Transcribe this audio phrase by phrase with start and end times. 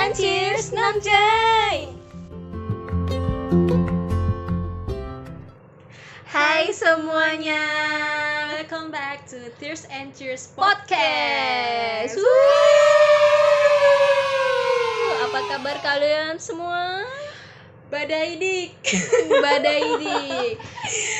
[0.00, 1.92] and Cheers Namjay.
[6.24, 7.60] Hai semuanya,
[8.56, 12.16] Welcome back to Tears and Cheers podcast.
[12.16, 12.24] Wuh.
[15.28, 17.04] Apa kabar kalian semua?
[17.92, 18.80] Badai dik.
[19.44, 20.56] Badai dik.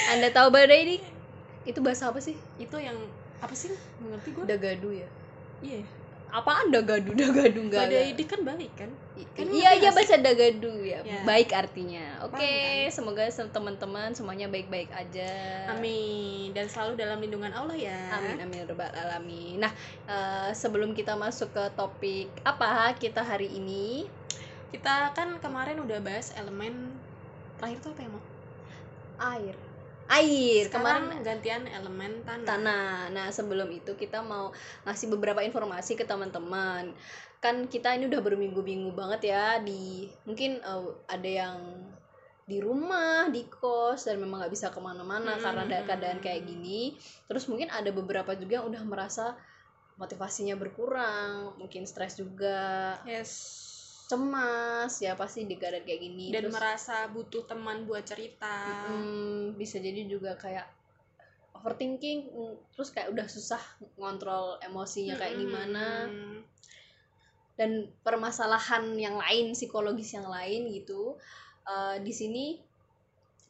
[0.08, 1.04] Anda tahu badai dik?
[1.68, 2.40] Itu bahasa apa sih?
[2.56, 2.96] Itu yang
[3.44, 3.76] apa sih?
[4.00, 4.44] Nggak ngerti gue.
[4.48, 5.08] Dagadu ya.
[5.60, 5.99] Iya.
[6.30, 7.10] Apaan dagadu?
[7.12, 7.90] Dagadu enggak.
[7.90, 8.90] Badai dik kan baik kan?
[9.34, 11.02] Kan iya iya baca dagadu ya.
[11.02, 11.20] Ya.
[11.26, 12.22] Baik artinya.
[12.24, 12.94] Oke, Paham kan?
[12.94, 15.30] semoga se- teman-teman semuanya baik-baik aja.
[15.68, 16.54] Amin.
[16.54, 17.98] Dan selalu dalam lindungan Allah ya.
[18.14, 19.58] Amin amin rabbal alamin.
[19.58, 19.72] Nah,
[20.06, 24.06] eh, sebelum kita masuk ke topik apa kita hari ini,
[24.70, 26.94] Kita kan kemarin udah bahas elemen
[27.58, 28.22] terakhir tuh apa ya mau?
[29.34, 29.56] air.
[30.10, 30.66] Air.
[30.66, 32.46] Sekarang Kemarin gantian elemen tanah.
[32.46, 32.90] tanah.
[33.14, 34.50] Nah, sebelum itu kita mau
[34.82, 36.90] ngasih beberapa informasi ke teman-teman.
[37.38, 41.56] Kan kita ini udah berminggu-minggu banget ya di mungkin eh, ada yang
[42.44, 45.42] di rumah, di kos dan memang nggak bisa ke mana-mana Hmm.
[45.46, 46.98] karena ada keadaan kayak gini.
[47.30, 49.38] Terus mungkin ada beberapa juga yang udah merasa
[49.94, 53.30] motivasinya berkurang, mungkin stres juga, Yes.
[54.10, 56.26] Cemas ya pasti di keadaan kayak gini.
[56.34, 58.66] Dan Terus, merasa butuh teman buat cerita.
[58.90, 60.66] mm, bisa jadi juga kayak
[61.54, 63.62] overthinking, mm, terus kayak udah susah
[63.94, 65.44] ngontrol emosinya kayak Mm-mm.
[65.46, 65.86] gimana.
[67.60, 71.20] dan permasalahan yang lain psikologis yang lain gitu
[71.70, 72.44] Eh, di sini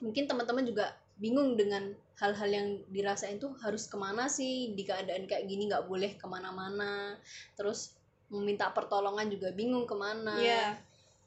[0.04, 5.24] mungkin teman-teman juga bingung dengan hal-hal yang dirasain tuh harus ke mana sih di keadaan
[5.28, 7.16] kayak gini nggak boleh ke mana-mana
[7.56, 7.92] terus
[8.30, 10.78] meminta pertolongan juga bingung ke mana Iya.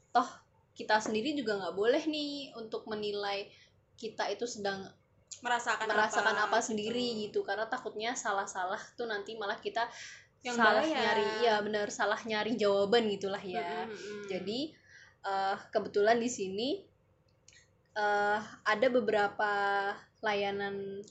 [0.09, 0.25] toh
[0.73, 3.45] kita sendiri juga nggak boleh nih untuk menilai
[3.93, 4.87] kita itu sedang
[5.43, 6.67] Merasakan merasakan apa, gitu.
[6.71, 9.85] sendiri gitu karena takutnya salah-salah tuh nanti malah kita
[10.41, 10.95] Yang salah bahaya.
[10.99, 14.27] nyari iya benar salah nyari jawaban gitulah ya Mm-mm.
[14.31, 14.59] jadi
[15.23, 16.69] eh, kebetulan di sini
[17.93, 19.51] eh, ada beberapa
[20.19, 21.03] layanan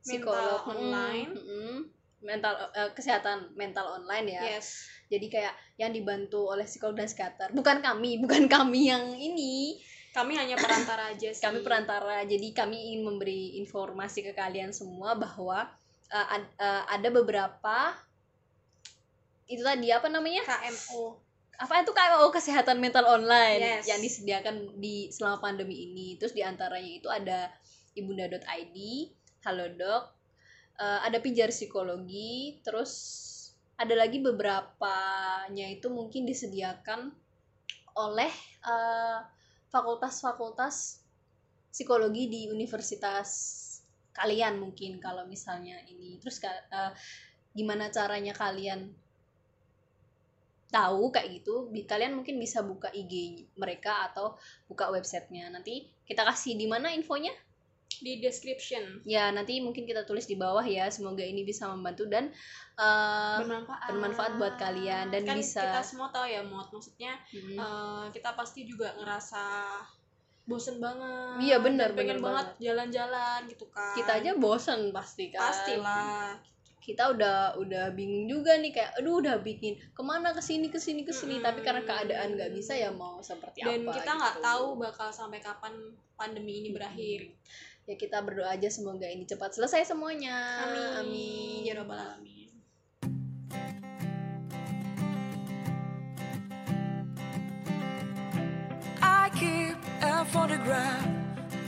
[0.00, 1.30] psikolog Mental online.
[1.34, 1.78] mm, mm,
[2.26, 4.90] mental eh, kesehatan mental online ya yes.
[5.06, 9.78] jadi kayak yang dibantu oleh psikolog dan psikiater bukan kami bukan kami yang ini
[10.10, 11.44] Kami hanya perantara aja sih.
[11.44, 15.68] kami perantara jadi kami ingin memberi informasi ke kalian semua bahwa
[16.08, 17.92] eh, ad- eh, ada beberapa
[19.46, 21.20] itu tadi apa namanya KMO.
[21.56, 23.84] apa itu KMO kesehatan mental online Yes.
[23.86, 27.52] yang disediakan di selama pandemi ini terus di antaranya itu ada
[27.94, 28.76] ibunda.id
[29.44, 30.15] halodoc
[30.80, 32.92] eh, ada pijar psikologi terus
[33.76, 37.12] ada lagi beberapanya itu mungkin disediakan
[37.96, 38.32] oleh
[38.64, 39.18] eh,
[39.72, 41.04] fakultas-fakultas
[41.68, 43.28] psikologi di universitas
[44.16, 46.16] kalian mungkin kalau misalnya ini.
[46.16, 46.92] Terus eh,
[47.52, 48.92] gimana caranya kalian
[50.66, 55.52] tahu kayak gitu kalian mungkin bisa buka IG mereka atau buka websitenya.
[55.52, 57.32] Nanti kita kasih di mana infonya
[58.00, 59.00] di description.
[59.06, 60.88] Ya nanti mungkin kita tulis di bawah ya.
[60.88, 62.32] Semoga ini bisa membantu dan
[62.76, 63.88] eh, bermanfaat.
[63.88, 68.36] bermanfaat buat kalian dan kan bisa- kita semua tahu ya mod maksudnya mm, eh, kita
[68.36, 69.44] pasti juga ngerasa
[70.46, 71.42] bosen banget.
[71.42, 73.94] Iya, bener, dan pengen bener banget jalan-jalan gitu kan.
[73.98, 75.42] Kita aja bosen pasti kan.
[75.50, 76.38] Pastilah.
[76.78, 80.78] Kita udah udah bingung juga nih kayak aduh udah bikin ke mana ke sini ke
[80.78, 81.42] sini ke sini.
[81.42, 81.46] Mm-mm.
[81.50, 84.46] tapi karena keadaan nggak bisa ya mau seperti dan apa kita nggak gitu.
[84.46, 85.74] tahu bakal sampai kapan
[86.14, 87.26] pandemi ini berakhir
[87.86, 90.34] ya kita berdoa aja semoga ini cepat selesai semuanya.
[90.66, 91.06] Amin.
[91.06, 91.60] Amin.
[91.62, 92.50] Ya robbal alamin.
[98.98, 101.06] I keep a photograph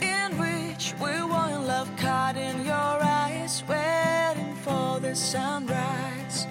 [0.03, 6.43] in which we were in love, caught in your eyes, waiting for the sunrise.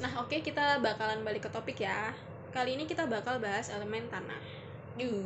[0.00, 2.12] Nah oke kita bakalan balik ke topik ya.
[2.50, 4.42] Kali ini kita bakal bahas elemen tanah.
[4.98, 5.22] Yuh.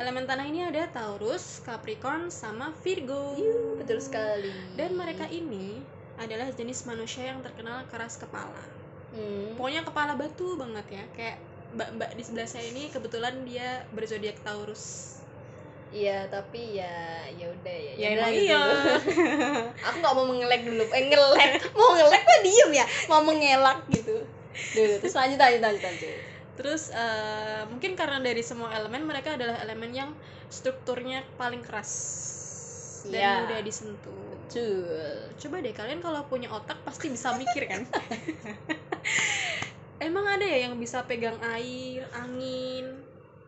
[0.00, 3.36] elemen tanah ini ada Taurus, Capricorn, sama Virgo.
[3.36, 4.50] Yuh, betul sekali.
[4.74, 5.78] Dan mereka ini
[6.18, 8.64] adalah jenis manusia yang terkenal keras kepala.
[9.14, 9.54] Hmm.
[9.54, 11.04] pokoknya kepala batu banget ya.
[11.14, 11.36] Kayak
[11.74, 15.14] mbak-mbak di sebelah saya ini kebetulan dia berzodiak Taurus
[15.94, 16.90] Iya, tapi ya
[17.30, 17.92] ya udah ya.
[17.94, 18.50] Ya, emang gitu.
[18.50, 18.62] iya.
[19.86, 20.84] Aku nggak mau mengelek dulu.
[20.90, 21.50] Eh ngelek.
[21.72, 22.86] Mau ngelek kok diem ya?
[23.06, 24.26] Mau mengelak gitu.
[24.74, 26.18] Dulu terus lanjut lanjut lanjut lanjut.
[26.54, 30.10] terus eh, mungkin karena dari semua elemen mereka adalah elemen yang
[30.46, 31.90] strukturnya paling keras
[33.10, 33.32] dan Iya.
[33.42, 35.34] mudah disentuh Betul.
[35.34, 37.82] coba deh kalian kalau punya otak pasti bisa mikir kan
[40.06, 43.02] emang ada ya yang bisa pegang air angin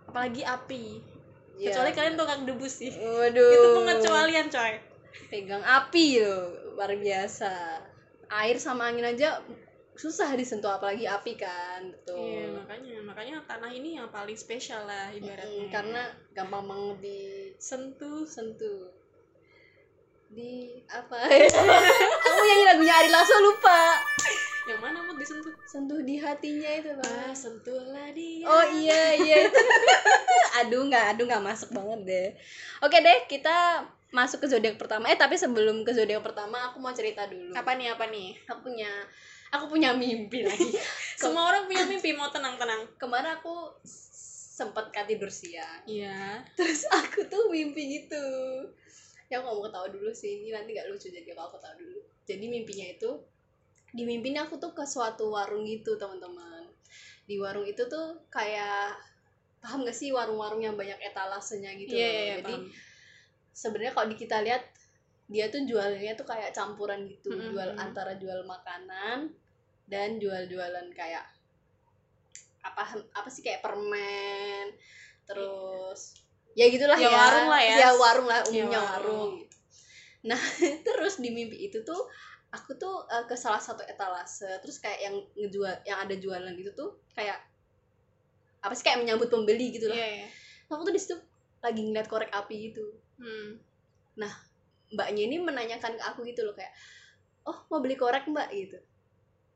[0.07, 0.99] apalagi api
[1.57, 1.73] Iya.
[1.73, 2.93] kecuali kalian tukang debu sih.
[2.93, 3.53] Waduh.
[3.53, 4.73] itu pengecualian coy.
[5.33, 7.81] Pegang api loh luar biasa.
[8.29, 9.41] Air sama angin aja
[9.97, 12.21] susah disentuh apalagi api kan betul.
[12.21, 12.97] Iya, makanya.
[13.01, 15.67] Makanya tanah ini yang paling spesial lah ibaratnya.
[15.67, 16.03] Mm, karena
[16.37, 18.29] gampang banget sentuh.
[18.29, 18.93] Disentuh
[20.27, 21.17] di apa?
[22.27, 24.03] Aku nyanyi lagunya Ari Lasso lupa
[24.67, 25.55] yang mana mau disentuh?
[25.65, 28.45] sentuh di hatinya itu Ah, bang sentuhlah dia.
[28.45, 29.37] oh iya iya
[30.59, 32.29] aduh nggak aduh nggak masuk banget deh
[32.81, 36.91] oke deh kita masuk ke zodiak pertama eh tapi sebelum ke zodiak pertama aku mau
[36.91, 38.35] cerita dulu Apa nih apa nih?
[38.45, 38.91] aku punya
[39.49, 40.75] aku punya mimpi lagi
[41.17, 42.85] Semua orang punya mimpi mau tenang-tenang.
[42.97, 43.71] kemarin aku
[44.57, 46.41] sempat kan tidur siang Iya.
[46.55, 48.25] terus aku tuh mimpi gitu
[49.27, 51.75] ya aku nggak mau ketawa dulu sih ini nanti nggak lucu jadi kalau aku ketawa
[51.77, 53.11] dulu jadi mimpinya itu
[53.97, 56.69] di mimpinya aku tuh ke suatu warung gitu teman-teman
[57.25, 58.93] di warung itu tuh kayak
[59.59, 62.13] paham gak sih warung-warung yang banyak etalasenya gitu Iya, loh.
[62.13, 62.55] iya, jadi
[63.51, 64.63] sebenarnya kalau di kita lihat
[65.27, 67.51] dia tuh jualnya tuh kayak campuran gitu Mm-mm.
[67.51, 69.33] jual antara jual makanan
[69.89, 71.25] dan jual-jualan kayak
[72.63, 74.71] apa apa sih kayak permen
[75.25, 76.15] terus
[76.55, 77.75] ya gitulah Ya, ya warung lah ya.
[77.77, 78.91] ya warung lah Ya, umumnya warung.
[78.95, 79.57] warung gitu.
[80.27, 80.41] nah
[80.87, 82.07] terus di mimpi itu tuh
[82.51, 86.71] aku tuh eh, ke salah satu etalase terus kayak yang ngejual yang ada jualan gitu
[86.73, 87.37] tuh kayak
[88.63, 90.29] apa sih kayak menyambut pembeli gitu loh Iya, iya.
[90.67, 91.15] aku tuh di situ
[91.61, 92.85] lagi ngeliat korek api gitu.
[93.19, 93.59] Hmm.
[94.87, 96.71] mbaknya ini menanyakan ke aku gitu loh kayak
[97.43, 98.51] oh mau beli korek mbak?
[98.51, 98.79] gitu.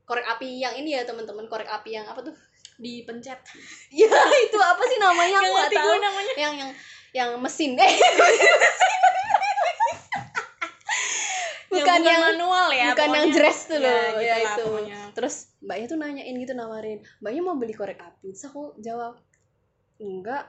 [0.06, 2.34] Korek api yang ini ya teman-teman korek api yang apa tuh?
[2.78, 3.38] Dipencet.
[3.94, 4.10] ya
[4.46, 5.38] itu apa sih namanya?
[5.38, 5.92] Aku Yang nggak tahu.
[5.98, 6.32] namanya.
[6.34, 6.70] yang yang
[7.12, 7.74] yang mesin.
[7.80, 7.94] Eh
[11.70, 12.86] bukan yang manual ya.
[12.92, 14.98] bukan yang dress tuh Ya, loh gitu ya lah itu pokoknya.
[15.14, 18.34] terus mbaknya tuh nanyain gitu nawarin mbaknya mau beli korek api?
[18.34, 19.14] Terus aku jawab
[20.02, 20.44] enggak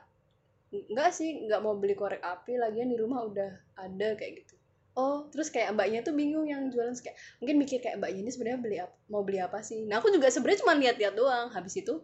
[0.71, 4.55] enggak sih enggak mau beli korek api lagian di rumah udah ada kayak gitu.
[4.91, 8.59] Oh terus kayak mbaknya tuh bingung yang jualan kayak mungkin mikir kayak mbaknya ini sebenarnya
[8.59, 9.85] beli apa mau beli apa sih?
[9.87, 12.01] Nah aku juga sebenarnya cuma lihat-lihat doang habis itu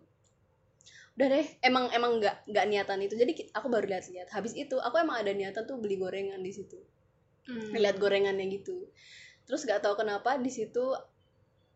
[1.18, 3.18] udah deh emang emang nggak nggak niatan itu.
[3.18, 6.78] Jadi aku baru lihat-lihat habis itu aku emang ada niatan tuh beli gorengan di situ
[7.48, 7.72] Hmm.
[7.72, 8.88] ngeliat gorengannya gitu.
[9.48, 10.92] Terus nggak tahu kenapa di situ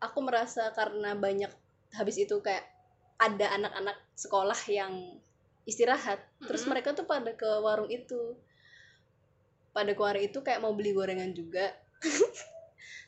[0.04, 1.52] aku merasa karena banyak
[1.96, 2.68] habis itu kayak
[3.16, 5.22] ada anak-anak sekolah yang
[5.64, 6.74] istirahat terus Mm-mm.
[6.76, 8.36] mereka tuh pada ke warung itu.
[9.72, 11.72] Pada ke warung itu kayak mau beli gorengan juga.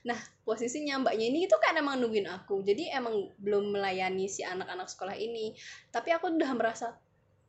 [0.04, 2.60] Nah posisinya mbaknya ini itu kan emang nungguin aku.
[2.60, 5.56] Jadi emang belum melayani si anak-anak sekolah ini.
[5.96, 7.00] Tapi aku udah merasa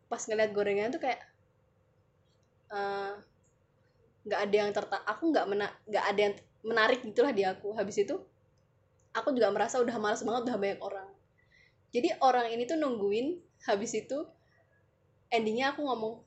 [0.06, 1.18] pas ngeliat gorengan tuh kayak
[2.70, 3.12] eh,
[4.24, 6.34] nggak ada yang tertak aku nggak mena nggak ada yang
[6.64, 7.76] menarik gitulah di aku.
[7.76, 8.16] Habis itu
[9.12, 11.08] aku juga merasa udah malas banget udah banyak orang.
[11.94, 13.38] Jadi orang ini tuh nungguin
[13.68, 14.26] habis itu
[15.30, 16.20] endingnya aku ngomong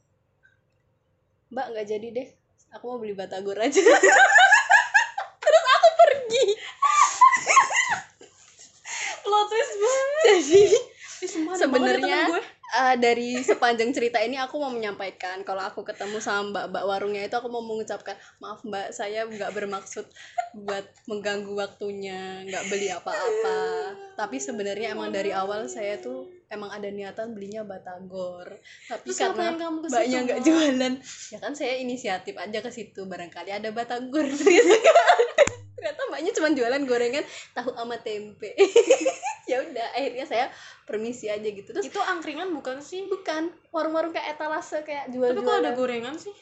[1.47, 2.27] mbak nggak jadi deh
[2.75, 3.81] aku mau beli batagor aja.
[5.43, 6.43] Terus aku pergi.
[9.23, 10.23] Plot twist banget.
[10.45, 10.77] jadi
[11.27, 12.19] ya Sebenarnya,
[12.77, 17.35] eh, dari sepanjang cerita ini aku mau menyampaikan kalau aku ketemu sama mbak-mbak warungnya itu
[17.35, 20.05] aku mau mengucapkan maaf mbak saya nggak bermaksud
[20.53, 23.59] buat mengganggu waktunya nggak beli apa-apa.
[24.13, 28.47] Tapi sebenarnya emang dari awal saya tuh emang ada niatan belinya batagor.
[28.87, 30.93] Tapi Terus karena kamu mbaknya nggak jualan
[31.33, 34.25] ya kan saya inisiatif aja ke situ barangkali ada batagor.
[34.37, 35.66] Kan.
[35.77, 38.49] Ternyata mbaknya cuma jualan gorengan tahu sama tempe
[39.49, 40.45] ya udah akhirnya saya
[40.83, 43.05] permisi aja gitu terus Itu angkringan bukan sih?
[43.07, 46.33] bukan warung-warung kayak etalase kayak Tapi kok ada gorengan sih?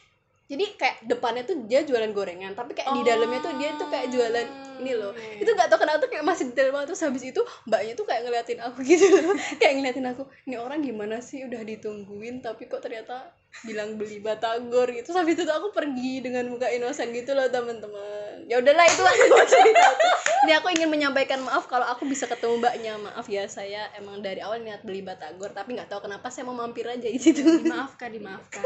[0.45, 4.13] jadi kayak depannya tuh dia jualan gorengan tapi kayak di dalamnya tuh dia tuh kayak
[4.13, 4.47] jualan
[4.82, 5.12] ini loh.
[5.12, 5.41] Oh, iya.
[5.44, 6.88] itu gak tau kenapa tuh kayak masih detail banget.
[6.94, 9.36] Terus habis itu mbaknya tuh kayak ngeliatin aku gitu loh.
[9.62, 11.46] Kayak ngeliatin aku ini orang gimana sih?
[11.48, 13.32] Udah ditungguin tapi kok ternyata
[13.63, 15.12] bilang beli batagor gitu.
[15.12, 18.44] Terus habis itu tuh aku pergi dengan muka inosan gitu loh teman-teman.
[18.51, 20.10] Ya udahlah itu aku mau cerita aku.
[20.46, 22.94] ini aku ingin menyampaikan maaf kalau aku bisa ketemu mbaknya.
[23.00, 26.58] Maaf ya saya emang dari awal niat beli batagor tapi nggak tahu kenapa saya mau
[26.58, 27.63] mampir aja di situ.
[27.63, 28.62] Dimaafkan dimaafkan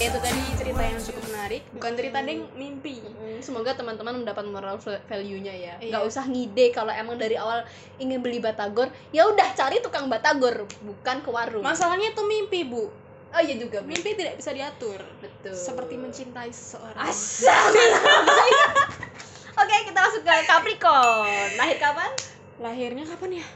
[0.00, 4.44] itu tadi to cerita yang cukup menarik bukan cerita deng mimpi Mm, Semoga teman-teman mendapat
[4.44, 5.74] moral va- value-nya ya.
[5.76, 5.88] Iya.
[5.88, 7.64] Nggak usah ngide kalau emang dari awal
[7.96, 11.64] ingin beli batagor, ya udah cari tukang batagor, bukan ke warung.
[11.64, 12.92] masalahnya itu mimpi bu
[13.30, 13.88] Oh iya juga, Bu.
[13.88, 15.54] mimpi tidak bisa diatur betul.
[15.54, 17.72] seperti mencintai seseorang Asal.
[19.60, 21.50] Oke, kita masuk ke Capricorn.
[21.60, 22.12] Lahir kapan?
[22.60, 23.46] lahirnya kapan ya?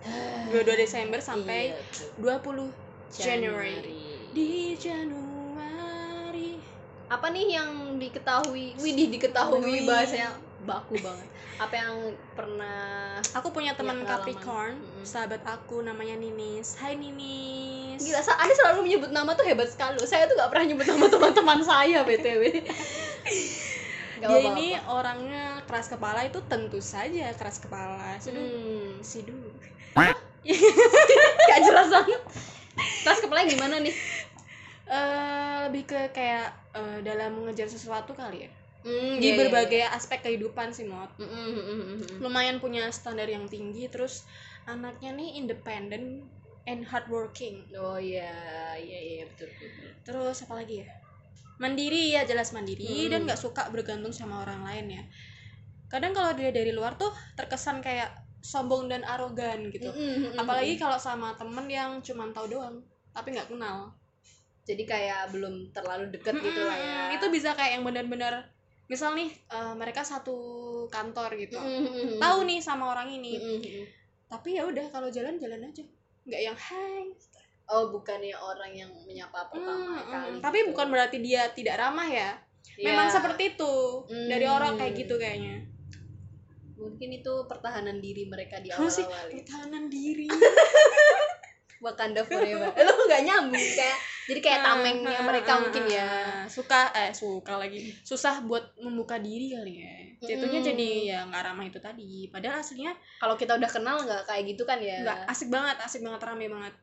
[0.52, 1.80] 22 Desember sampai Iya,
[2.40, 2.68] betul.
[2.68, 3.76] 20 Januari.
[4.30, 6.60] Di Januari.
[7.10, 8.76] Apa nih yang diketahui?
[8.78, 10.36] Widih diketahui bahasanya.
[10.64, 11.28] Baku banget.
[11.64, 14.24] Apa yang pernah aku punya teman pengalaman.
[14.24, 16.80] Capricorn sahabat aku namanya Ninis.
[16.80, 18.00] Hai Ninis.
[18.00, 21.60] Gila ada selalu menyebut nama tuh hebat sekali saya tuh gak pernah nyebut nama teman-teman
[21.60, 22.64] saya btw
[24.20, 24.58] Gak dia apa-apa.
[24.60, 28.20] ini orangnya keras kepala itu tentu saja keras kepala.
[28.20, 29.36] Sidu hmm, Sidu
[31.50, 32.22] gak jelas banget.
[33.04, 33.92] Tas kepala gimana nih?
[34.90, 38.50] Eh, lebih ke kayak eh, dalam mengejar sesuatu kali ya.
[38.80, 39.92] Hmm, di iya, iya, berbagai iya.
[39.92, 42.16] aspek kehidupan sih mod Mm, mm, mm, mm, mm.
[42.24, 44.24] lumayan punya standar yang tinggi terus
[44.64, 46.24] anaknya nih independent
[46.64, 47.68] and hardworking.
[47.76, 48.32] Oh iya
[48.80, 49.90] iya iya betul, betul.
[50.00, 50.88] terus apa lagi ya
[51.60, 53.10] mandiri ya jelas mandiri Hmm.
[53.12, 55.02] dan nggak suka bergantung sama orang lain ya
[55.86, 58.08] kadang kalau dia dari luar tuh terkesan kayak
[58.40, 60.80] sombong dan arogan gitu Mm, mm, mm, apalagi mm.
[60.80, 62.80] kalau sama temen yang cuman tahu doang
[63.12, 63.92] tapi nggak kenal
[64.64, 68.48] jadi kayak belum terlalu deket gitu lah ya Mm-mm, itu bisa kayak yang benar-benar
[68.86, 70.34] misal nih eh, mereka satu
[70.88, 72.48] kantor gitu Mm, mm, mm, tahu mm.
[72.48, 73.84] nih sama orang ini Mm, mm, mm.
[74.30, 75.84] tapi ya udah kalau jalan jalan aja
[76.24, 77.10] nggak yang hai
[77.70, 80.42] oh bukannya orang yang menyapa pertama Hmm, kali hmm.
[80.42, 80.68] tapi gitu.
[80.68, 82.30] bukan berarti dia tidak ramah ya.
[82.72, 82.86] Iya.
[82.86, 83.72] memang seperti itu
[84.26, 84.54] dari Hmm.
[84.54, 85.64] orang kayak gitu kayaknya.
[86.74, 89.04] Mungkin itu pertahanan diri mereka di sih?
[89.04, 89.26] awal-awal.
[89.26, 89.36] Ya.
[89.36, 90.28] pertahanan diri.
[91.80, 92.76] Wakanda Forever.
[92.76, 93.98] Lo nggak nyambung kayak
[94.28, 96.08] jadi kayak tamengnya Ah, mereka ah, mungkin ya.
[96.46, 97.88] suka eh suka lagi.
[98.00, 99.94] Susah buat membuka diri kali ya.
[100.22, 100.66] Jatuhnya Mm.
[100.66, 102.28] jadi ya nggak ramah itu tadi.
[102.28, 105.00] Padahal aslinya kalau kita udah kenal nggak kayak gitu kan ya?
[105.00, 106.74] Nggak asik banget asik banget rame banget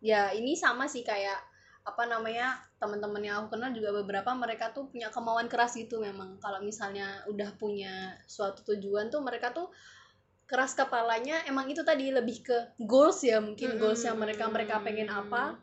[0.00, 1.36] ya ini sama sih kayak
[1.80, 6.36] apa namanya teman-teman yang aku kenal juga beberapa mereka tuh punya kemauan keras gitu memang
[6.40, 9.68] kalau misalnya udah punya suatu tujuan tuh mereka tuh
[10.44, 13.80] keras kepalanya emang itu tadi lebih ke goals ya mungkin Mm-mm.
[13.80, 15.56] goals yang mereka mereka pengen apa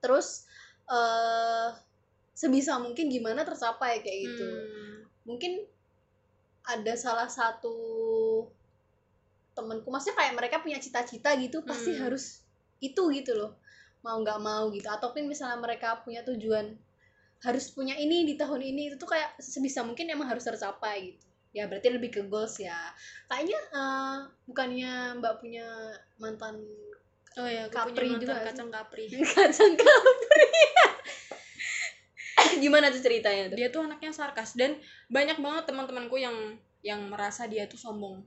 [0.00, 0.44] terus
[0.88, 1.68] eh
[2.34, 4.96] sebisa mungkin gimana tercapai kayak gitu Hmm.
[5.24, 5.64] mungkin
[6.68, 7.72] ada salah satu
[9.54, 12.08] temenku maksudnya kayak mereka punya cita-cita gitu pasti Hmm.
[12.08, 12.43] harus
[12.92, 13.52] itu gitu loh.
[14.04, 14.84] Mau nggak mau gitu.
[14.90, 16.76] Ataupun misalnya mereka punya tujuan
[17.44, 21.26] harus punya ini di tahun ini itu tuh kayak sebisa mungkin emang harus tercapai gitu.
[21.54, 22.76] Ya berarti lebih ke goals ya.
[23.28, 24.16] Kayaknya eh,
[24.48, 25.66] bukannya mbak punya
[26.16, 26.64] mantan
[27.34, 30.48] oh ya aku Capri punya juga mantan kacang kapri kacang kapri
[32.64, 33.56] gimana tuh ceritanya tuh?
[33.58, 34.78] Dia tuh anaknya sarkas dan
[35.10, 38.24] banyak banget teman-temanku yang yang merasa dia tuh sombong.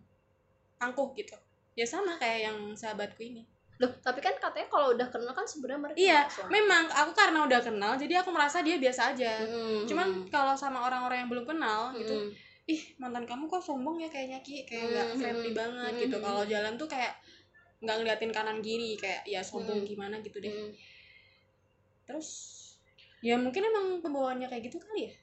[0.78, 1.34] Angkuh gitu.
[1.74, 3.46] Ya sama kayak yang sahabatku ini
[3.78, 6.50] loh tapi kan katanya kalau udah kenal kan sebenarnya mereka Iya, sombong.
[6.50, 9.86] memang aku karena udah kenal jadi aku merasa dia biasa aja Mm-mm.
[9.86, 12.34] cuman kalau sama orang-orang yang belum kenal gitu Mm-mm.
[12.68, 16.02] ih mantan kamu kok sombong ya kayaknya ki kayak nggak Hmm, friendly hmm, banget hmm,
[16.10, 16.26] gitu hmm.
[16.26, 17.14] kalau jalan tuh kayak
[17.78, 19.88] nggak ngeliatin kanan kiri kayak ya sombong Hmm.
[19.88, 20.72] gimana gitu deh Mm.
[22.08, 22.30] terus
[23.22, 25.14] ya mungkin emang pembawaannya kayak gitu kali ya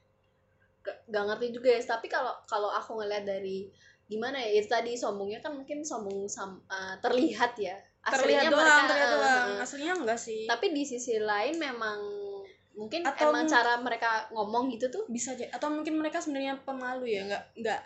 [0.85, 3.65] Gak, ngerti juga ya tapi kalau kalau aku ngeliat dari
[4.05, 7.73] gimana ya itu tadi sombongnya kan mungkin sombong sam, eh, terlihat ya
[8.13, 9.47] terlihat doang mereka, terlihat eh, doang.
[9.49, 10.41] eh, aslinya enggak sih.
[10.45, 11.99] Tapi di sisi lain memang
[12.75, 15.03] mungkin Atau emang cara mereka ngomong gitu tuh?
[15.09, 15.49] Bisa aja.
[15.49, 17.23] Atau mungkin mereka sebenarnya pemalu ya?
[17.25, 17.81] Nggak nggak?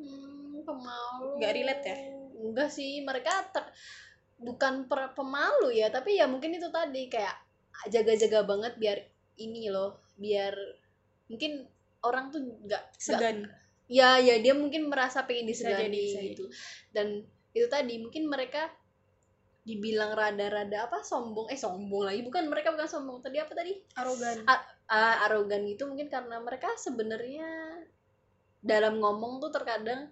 [0.00, 1.28] Hmm, pemalu.
[1.38, 1.96] Nggak relate ya?
[2.40, 3.04] enggak sih.
[3.04, 3.72] Mereka ter-
[4.40, 5.92] bukan per- pemalu ya.
[5.92, 7.06] Tapi ya mungkin itu tadi.
[7.06, 7.36] Kayak
[7.92, 8.98] jaga-jaga banget biar
[9.38, 10.00] ini loh.
[10.16, 10.56] Biar
[11.30, 11.68] mungkin
[12.02, 13.36] orang tuh nggak nggak segan.
[13.90, 16.46] Ya ya dia mungkin merasa pengen disegani gitu.
[16.94, 18.70] dan itu tadi mungkin mereka
[19.60, 22.20] dibilang rada-rada apa sombong eh sombong lagi.
[22.24, 23.76] Bukan mereka bukan sombong tadi apa tadi?
[24.00, 24.44] Arogan.
[24.90, 27.46] Ah, arogan gitu mungkin karena mereka sebenarnya
[28.60, 30.10] dalam ngomong tuh terkadang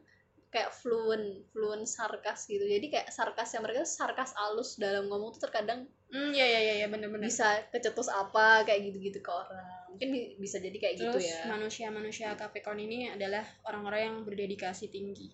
[0.48, 2.64] kayak fluent fluent sarkas gitu.
[2.64, 6.74] Jadi kayak sarkasnya mereka tuh sarkas alus dalam ngomong tuh terkadang hmm ya ya ya
[6.80, 7.28] ya bener-bener.
[7.28, 9.92] bisa kecetus apa kayak gitu-gitu ke orang.
[9.92, 11.52] Mungkin bi- bisa jadi kayak gitu Terus ya.
[11.52, 15.28] manusia-manusia Capricorn ini adalah orang-orang yang berdedikasi tinggi.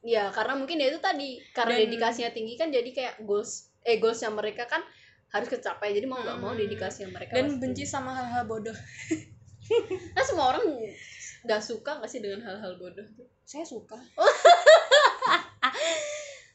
[0.00, 3.98] Ya, karena mungkin ya itu tadi karena Dan- dedikasinya tinggi kan jadi kayak goals eh
[3.98, 4.80] goalsnya mereka kan
[5.28, 5.90] harus kecapai.
[5.90, 6.60] Jadi mau nggak mau Hmm.
[6.60, 8.74] dedikasinya mereka Dan benci sama hal-hal bodoh.
[10.16, 10.64] Nah, semua orang
[11.44, 13.04] nggak suka nggak sih dengan hal-hal bodoh?
[13.44, 14.00] Saya suka.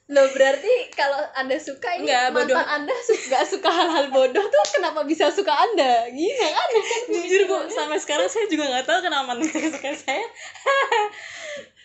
[0.03, 2.59] Loh, berarti kalau Anda suka ini Nggak, mantan bodoh.
[2.59, 6.09] Anda su- suka hal-hal bodoh tuh kenapa bisa suka Anda?
[6.09, 6.69] Gila kan?
[7.13, 10.25] Jujur bu, sampai sekarang saya juga nggak tahu kenapa nggak suka saya.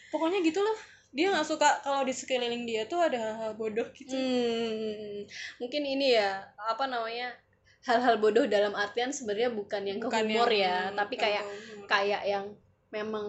[0.08, 0.74] Pokoknya gitu loh.
[1.10, 4.12] Dia nggak suka kalau di sekeliling dia tuh ada hal-hal bodoh gitu.
[4.12, 5.24] Hmm,
[5.56, 7.32] mungkin ini ya apa namanya
[7.80, 11.42] hal-hal bodoh dalam artian sebenarnya bukan yang ke Bukan humor yang- ya, tapi bukan kayak
[11.42, 11.86] ke humor.
[11.88, 12.44] kayak yang
[12.90, 13.24] memang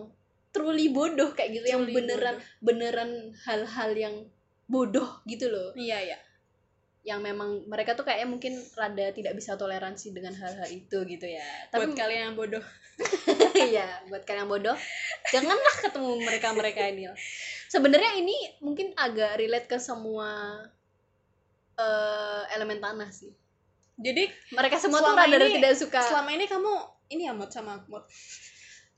[0.50, 2.58] truly bodoh kayak gitu yang Truly beneran bodoh.
[2.60, 4.16] beneran hal-hal yang
[4.66, 6.18] bodoh gitu loh Iya ya.
[7.02, 11.42] yang memang mereka tuh kayaknya mungkin rada tidak bisa toleransi dengan hal-hal itu gitu ya
[11.70, 12.62] buat tapi kalian yang bodoh
[13.72, 14.76] Iya, buat kalian yang bodoh,
[15.26, 17.08] janganlah ketemu mereka-mereka ini.
[17.70, 20.58] Sebenarnya ini mungkin agak relate ke semua
[21.76, 23.32] eh, elemen tanah sih.
[23.96, 26.00] jadi Mereka semua tuh rada ini- tidak suka.
[26.02, 26.72] selama ini kamu
[27.10, 28.04] ini ya mod sama aku mod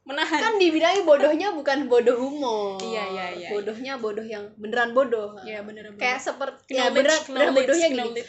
[0.02, 2.82] menahan Kan dibilangnya bodohnya bukan bodoh humor.
[2.82, 3.50] Iya, iya, iya.
[3.50, 5.38] Bodohnya bodoh yang beneran bodoh.
[5.42, 8.22] Iya bener Kayak seperti ya beneran, beneran bodohnya gini.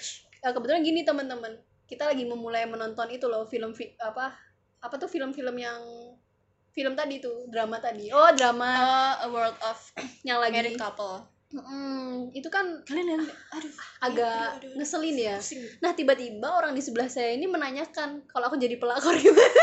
[0.43, 1.57] Eh, kebetulan gini teman-teman.
[1.87, 4.37] Kita lagi memulai menonton itu loh film fi- apa
[4.81, 5.81] apa tuh film-film yang
[6.73, 8.09] film tadi tuh drama tadi.
[8.09, 8.69] Oh, drama
[9.19, 9.77] a world of
[10.25, 13.29] yang lagi married couple Mm, itu kan kalian nggak?
[13.53, 14.71] aduh agak aduh, aduh.
[14.73, 15.37] ngeselin ya.
[15.37, 19.53] pusing Nah tiba-tiba orang di sebelah saya ini menanyakan kalau aku jadi pelakor gimana.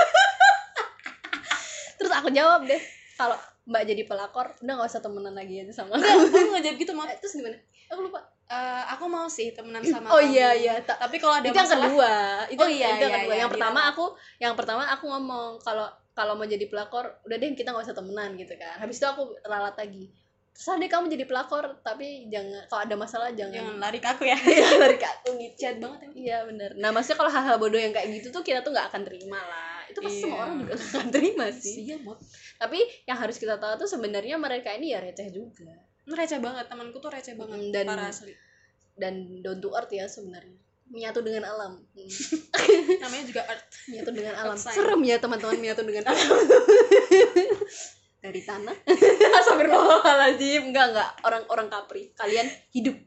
[1.97, 2.79] Terus aku jawab deh
[3.17, 3.35] kalau
[3.65, 6.05] Mbak jadi pelakor udah nggak usah temenan lagi aja sama aku.
[6.05, 7.57] aku nggak jawab gitu mod Eh, Terus gimana?
[7.89, 8.19] Aku lupa.
[8.45, 10.29] Eh, aku mau sih temenan sama oh kamu.
[10.29, 10.73] iya iya.
[10.81, 12.13] Ta- tapi kalau ada itu yang masalah kedua.
[12.49, 13.33] Itu, Oh iya, itu yang iya, kedua.
[13.33, 13.89] iya, yang di pertama awal.
[13.93, 14.05] aku
[14.37, 15.85] yang pertama aku ngomong kalau
[16.19, 18.75] kalau mau jadi pelakor udah deh kita nggak usah temenan gitu kan.
[18.77, 20.11] Habis itu aku ralat lagi.
[20.51, 24.23] Terus deh kamu jadi pelakor tapi jangan kalau ada masalah jangan jangan lari ke aku
[24.25, 25.55] ya Iya, dari aku gitu.
[25.57, 26.15] jahat banget emang.
[26.17, 26.69] Iya bener.
[26.75, 29.87] Nah maksudnya kalau hal-hal bodoh yang kayak gitu tuh kita tuh nggak akan terima lah.
[29.87, 30.43] Itu pasti semua Iya.
[30.43, 31.73] orang juga nggak akan terima sih.
[31.81, 32.19] iya mod
[32.57, 35.71] Tapi yang harus kita tahu tuh sebenarnya mereka ini ya receh juga
[36.05, 38.33] receh banget temanku tuh receh banget Mm, dan- parah asli
[38.93, 40.59] dan down to earth ya sebenarnya.
[40.89, 41.77] Menyatu dengan alam.
[41.77, 42.09] Hmm.
[43.05, 44.57] namanya juga art Menyatu dengan alam.
[44.57, 44.73] Earth.
[44.73, 46.27] Serem ya teman-teman menyatu dengan alam.
[48.25, 48.75] Dari tanah.
[49.39, 50.73] Astagfirullahaladzim.
[50.73, 51.09] Enggak enggak.
[51.23, 52.11] Orang-orang kapri.
[52.17, 52.97] Kalian hidup.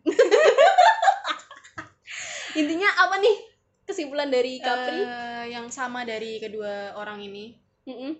[2.56, 3.36] Intinya apa nih
[3.84, 5.04] kesimpulan dari kapri?
[5.04, 8.14] Eh, yang sama dari kedua orang ini Mm-mm.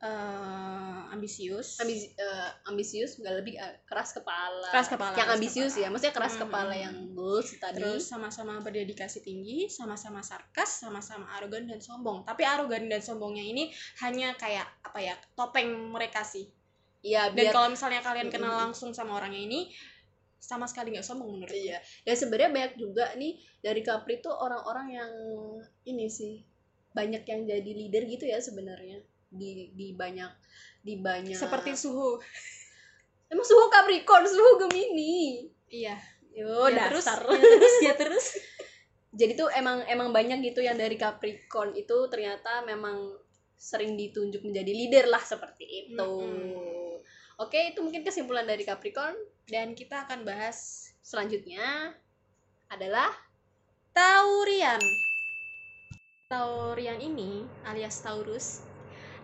[0.00, 1.76] Eh, ambisius.
[1.76, 4.72] Ambisi- eh, ambisius nggak lebih eh, keras kepala.
[4.72, 5.84] Keras kepala, yang keras ambisius kepala.
[5.84, 7.76] ya maksudnya keras Hmm, kepala yang goals tadi.
[7.76, 12.24] Terus sama-sama berdedikasi tinggi sama-sama sarkas sama-sama arogan dan sombong.
[12.24, 13.68] Tapi arogan dan sombongnya ini
[14.00, 16.48] hanya kayak apa ya topeng mereka sih.
[17.00, 19.72] Iya dan biar kalau misalnya kalian kenal langsung sama orangnya ini
[20.40, 21.76] sama sekali nggak sombong menurut iya.
[22.04, 25.12] Dan sebenarnya banyak juga nih dari Capri tuh orang-orang yang
[25.84, 26.40] ini sih
[26.92, 30.30] banyak yang jadi leader gitu ya sebenarnya di di banyak
[30.82, 32.18] di banyak seperti suhu
[33.30, 35.96] emang suhu Capricorn suhu Gemini iya
[36.34, 38.26] yo ya terus ya terus ya terus
[39.10, 43.18] jadi tuh emang emang banyak gitu yang dari Capricorn itu ternyata memang
[43.60, 45.98] sering ditunjuk menjadi leader lah seperti itu.
[45.98, 47.02] Mm-mm.
[47.42, 49.12] Oke, itu mungkin kesimpulan dari Capricorn.
[49.50, 51.90] dan kita akan bahas Selanjutnya
[52.70, 53.10] adalah
[53.90, 54.78] Taurian.
[56.30, 58.62] Taurian ini alias Taurus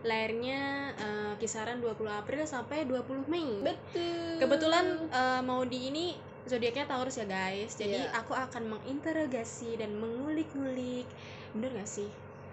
[0.07, 0.61] lahirnya
[0.95, 3.61] eh, kisaran 20 April sampai 20 Mei.
[3.61, 4.39] betul.
[4.39, 6.07] Kebetulan eh, Maudi ini
[6.47, 7.75] zodiaknya Taurus ya guys.
[7.75, 8.15] Jadi Iya.
[8.15, 11.07] aku akan menginterogasi dan mengulik-ngulik.
[11.53, 12.09] Bener gak sih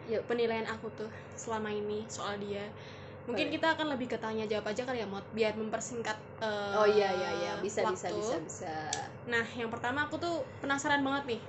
[0.09, 0.25] Yuk.
[0.25, 2.65] penilaian aku tuh selama ini soal dia?
[3.23, 6.83] Mungkin kita akan lebih ke tanya jawab aja kali ya, Mod, biar mempersingkat eh, Oh
[6.83, 8.73] iya iya iya, bisa bisa bisa bisa.
[9.31, 11.41] Nah, yang pertama aku tuh penasaran banget nih.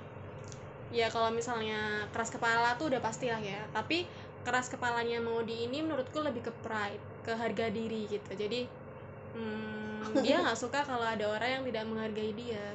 [0.95, 3.59] Ya kalau misalnya keras kepala tuh udah pastilah ya.
[3.75, 4.07] Tapi
[4.45, 8.31] keras kepalanya Maudi ini menurutku lebih ke pride, ke harga diri gitu.
[8.37, 8.69] Jadi
[9.33, 12.65] hmm, dia nggak suka kalau ada orang yang tidak menghargai dia.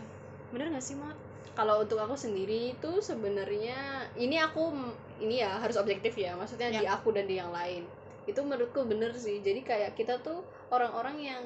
[0.50, 1.14] Bener gak sih, Mat?
[1.54, 4.74] Kalau untuk aku sendiri itu sebenarnya ini aku
[5.22, 6.34] ini ya harus objektif ya.
[6.34, 6.80] Maksudnya Ya.
[6.82, 7.86] di aku dan di yang lain.
[8.26, 9.38] Itu menurutku bener sih.
[9.38, 10.42] Jadi kayak kita tuh
[10.74, 11.44] orang-orang yang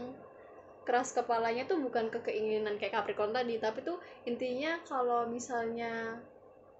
[0.84, 3.96] keras kepalanya tuh bukan ke keinginan kayak Capricorn tadi, tapi tuh
[4.28, 6.20] intinya kalau misalnya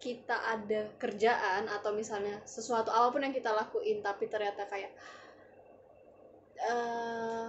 [0.02, 4.92] kita ada kerjaan atau misalnya sesuatu apa pun yang kita lakuin tapi ternyata kayak
[6.60, 7.48] eh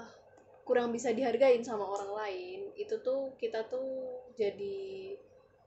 [0.66, 5.14] kurang bisa dihargain sama orang lain itu tuh kita tuh jadi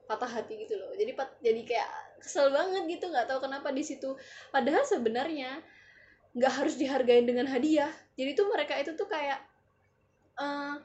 [0.09, 0.91] patah hati gitu loh.
[0.97, 1.89] Jadi pat jadi kayak
[2.19, 4.17] kesel banget gitu nggak tahu kenapa di situ.
[4.51, 5.61] Padahal sebenarnya
[6.35, 7.93] nggak harus dihargain dengan hadiah.
[8.17, 9.39] Jadi tuh mereka itu tuh kayak
[10.41, 10.75] eh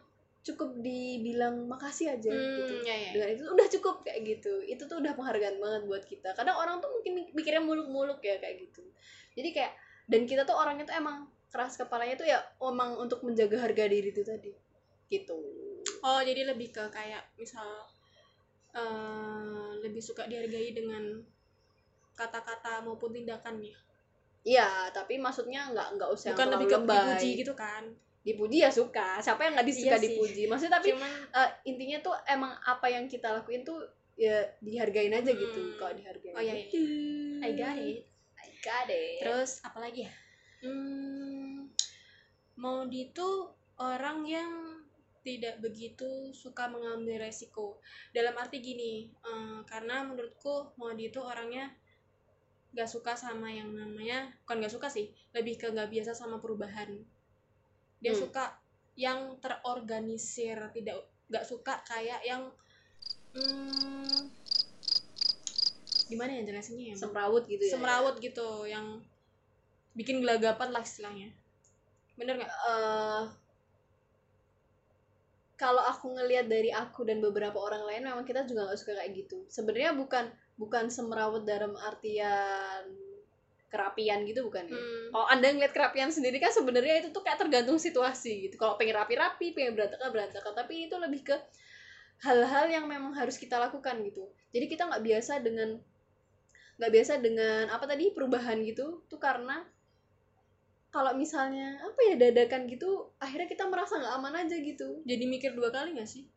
[0.45, 2.85] cukup dibilang makasih aja gitu.
[2.85, 3.11] ya, ya.
[3.17, 4.61] dengan itu udah cukup kayak gitu.
[4.69, 6.37] Itu tuh udah penghargaan banget buat kita.
[6.37, 8.85] Kadang orang tuh mungkin mik- mikirnya muluk-muluk ya kayak gitu.
[9.33, 9.73] Jadi kayak
[10.05, 14.13] dan kita tuh orangnya tuh emang keras kepalanya tuh ya emang untuk menjaga harga diri
[14.13, 14.53] itu tadi.
[15.09, 15.39] Gitu.
[16.05, 17.89] Oh, jadi lebih ke kayak misal
[18.77, 21.25] eh lebih suka dihargai dengan
[22.15, 23.75] kata-kata maupun tindakannya.
[24.45, 27.89] iya tapi maksudnya nggak nggak usah Bukan lebih ke dipuji gitu kan.
[28.25, 30.05] Dipuji ya suka siapa yang nggak disuka Iya sih.
[30.11, 33.85] dipuji maksudnya tapi Cuman eh, intinya tuh emang apa yang kita lakuin tuh
[34.17, 35.77] ya dihargain aja gitu Hmm.
[35.77, 36.65] kalau dihargain Oh, iya, iya.
[36.65, 36.81] Gitu.
[37.39, 38.01] I got it.
[38.35, 40.13] I got it Terus apa lagi ya?
[40.65, 41.69] Hmm,
[42.57, 44.51] Maudi tuh orang yang
[45.21, 51.69] tidak begitu suka mengambil resiko dalam arti gini eh, karena menurutku Modi itu orangnya
[52.73, 56.91] gak suka sama yang namanya bukan gak suka sih lebih ke gak biasa sama perubahan
[58.05, 58.21] dia Hmm.
[58.29, 58.45] suka
[58.95, 62.53] yang terorganisir tidak gak suka kayak yang
[63.33, 64.29] hmm,
[66.13, 66.97] gimana ya jelasinnya ya?
[67.01, 67.73] Semrawut gitu ya?
[67.73, 69.01] Semrawut gitu yang
[69.97, 71.33] bikin gelagapan lah istilahnya.
[72.15, 72.53] Bener nggak?
[72.53, 73.25] Eh,
[75.57, 79.13] kalau aku ngelihat dari aku dan beberapa orang lain memang kita juga nggak suka kayak
[79.17, 79.49] gitu.
[79.49, 80.29] Sebenarnya bukan
[80.61, 82.85] bukan semrawut dalam artian
[83.75, 84.79] kerapian gitu bukan ya?
[84.79, 85.11] Hmm.
[85.11, 88.55] kalau anda ngeliat kerapian sendiri kan sebenarnya itu tuh kayak tergantung situasi gitu.
[88.55, 90.53] Kalau pengen rapi-rapi pengen berantakan berantakan.
[90.55, 91.37] Tapi itu lebih ke
[92.23, 94.31] hal-hal yang memang harus kita lakukan gitu.
[94.55, 95.83] Jadi kita nggak biasa dengan
[96.79, 99.03] nggak biasa dengan apa tadi perubahan gitu.
[99.11, 99.67] Tuh karena
[100.95, 105.03] kalau misalnya apa ya dadakan gitu akhirnya kita merasa nggak aman aja gitu.
[105.03, 106.31] Jadi mikir dua kali nggak sih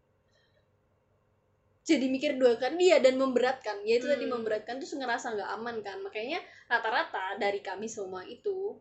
[1.88, 3.80] jadi mikir dua kali dia dan memberatkan.
[3.88, 4.36] Ya itu tadi Hmm.
[4.36, 5.98] memberatkan terus ngerasa nggak aman kan?
[6.04, 8.76] Makanya rata-rata dari kami semua itu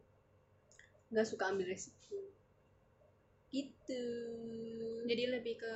[1.14, 2.18] nggak suka ambil resiko.
[3.54, 4.04] Gitu.
[5.06, 5.74] Jadi lebih ke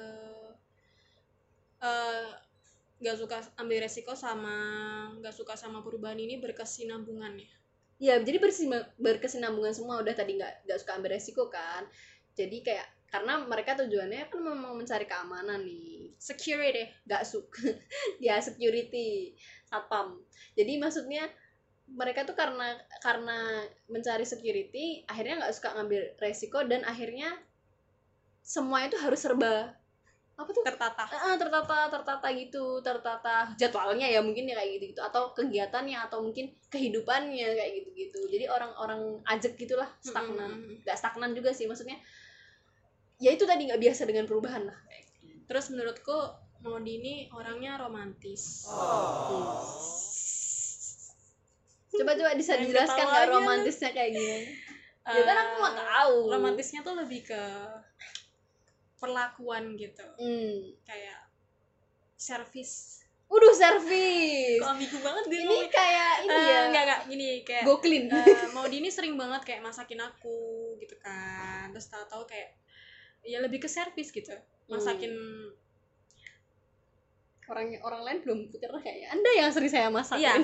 [1.80, 2.28] eh
[3.00, 4.56] nggak suka ambil resiko sama
[5.22, 7.50] nggak suka sama perubahan ini berkesinambungan ya?
[8.00, 8.42] Ya jadi
[8.98, 10.02] berkesinambungan semua.
[10.02, 11.86] Udah tadi nggak nggak suka ambil resiko kan?
[12.34, 16.14] Jadi kayak karena mereka tujuannya kan memang mencari keamanan nih.
[16.16, 17.58] Security nggak suka
[18.24, 19.34] ya security
[19.66, 20.22] satpam.
[20.54, 21.26] Jadi maksudnya
[21.90, 27.34] mereka tuh karena karena mencari security akhirnya nggak suka ngambil resiko dan akhirnya
[28.46, 29.74] semua itu harus serba
[30.40, 30.64] apa tuh?
[30.64, 31.04] Tertata.
[31.04, 36.24] Ah, tertata tertata gitu tertata jadwalnya ya mungkin ya kayak gitu gitu atau kegiatannya atau
[36.24, 40.48] mungkin kehidupannya kayak gitu gitu jadi orang-orang ajek gitulah stagnan.
[40.56, 40.80] Mm-mm.
[40.80, 42.00] nggak stagnan juga sih maksudnya
[43.20, 44.78] ya itu tadi nggak biasa dengan perubahan lah.
[45.44, 46.16] Terus menurutku
[46.60, 48.68] Modi ini orangnya romantis.
[51.90, 54.46] Coba coba bisa dijelaskan nggak romantisnya kayak gimana
[55.10, 56.16] ya kan aku mau Eh, tahu.
[56.30, 57.42] romantisnya tuh lebih ke
[58.94, 60.04] perlakuan gitu.
[60.14, 60.70] Hmm.
[60.84, 61.18] kayak
[62.14, 66.60] servis Udah servis kok ambigu banget dia ini kayak ini Eh, ya?
[66.68, 67.00] nggak nggak.
[67.06, 70.38] Gini kayak go clean eh, Maudi ini sering banget kayak masakin aku
[70.76, 71.70] gitu kan.
[71.70, 72.54] Terus tahu-tahu kayak
[73.24, 74.32] ya lebih ke servis gitu.
[74.70, 75.12] Masakin
[77.50, 80.22] orang orang lain belum pernah kayaknya anda yang sering saya masakin.
[80.22, 80.34] Iya.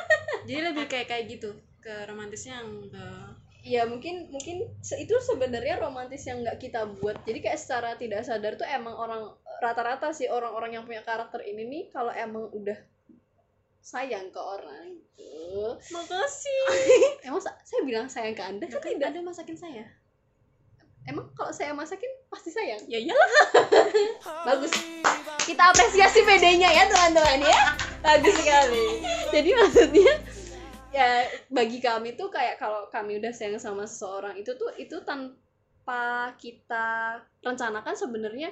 [0.48, 3.04] Jadi lebih kayak kayak gitu ke romantisnya yang ke
[3.60, 7.20] ya mungkin mungkin itu sebenarnya romantis yang nggak kita buat.
[7.24, 11.64] Jadi kayak secara tidak sadar tuh emang orang rata-rata sih orang-orang yang punya karakter ini
[11.68, 12.76] nih kalau emang udah
[13.80, 15.32] sayang ke orang itu
[15.92, 16.64] makasih.
[17.26, 19.08] Emang sa- saya bilang sayang ke anda kan kan tidak.
[19.16, 19.84] Ada masakin saya
[21.10, 23.30] emang kalau saya masakin pasti sayang ya iyalah.
[24.48, 24.72] Bagus.
[25.42, 27.62] Kita apresiasi bedanya ya teman-teman ya.
[28.00, 29.02] Bagus sekali.
[29.34, 30.12] Jadi maksudnya
[30.90, 36.34] ya bagi kami tuh kayak kalau kami udah sayang sama seseorang itu tuh itu tanpa
[36.38, 38.50] kita rencanakan sebenarnya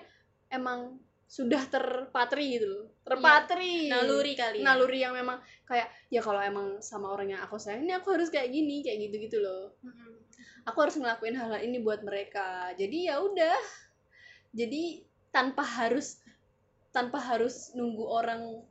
[0.50, 2.84] emang sudah terpatri gitu loh.
[3.04, 3.92] Terpatri.
[3.92, 4.64] Naluri kali ya.
[4.64, 8.32] naluri yang memang kayak ya kalau emang sama orang yang aku sayang ini aku harus
[8.32, 9.76] kayak gini kayak gitu gitu loh.
[9.84, 10.17] Mm-mm.
[10.64, 12.72] Aku harus ngelakuin hal-hal ini buat mereka.
[12.74, 13.58] Jadi ya udah.
[14.58, 16.18] Jadi tanpa harus
[16.88, 18.64] tanpa harus nunggu orang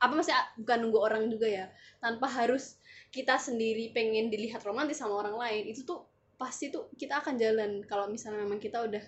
[0.00, 1.66] apa maksudnya bukan nunggu orang juga ya.
[2.00, 2.80] Tanpa harus
[3.14, 6.02] kita sendiri pengen dilihat romantis sama orang lain itu tuh
[6.34, 7.70] pasti tuh kita akan jalan.
[7.86, 9.04] Kalau misalnya memang kita udah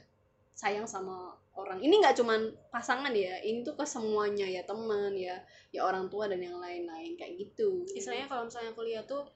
[0.56, 1.80] sayang sama orang.
[1.80, 5.40] Ini nggak cuman pasangan ya ini tuh ke semuanya ya teman ya
[5.72, 7.84] ya orang tua dan yang lain-lain kayak gitu.
[7.92, 9.28] Istilahnya kalau misalnya kuliah tuh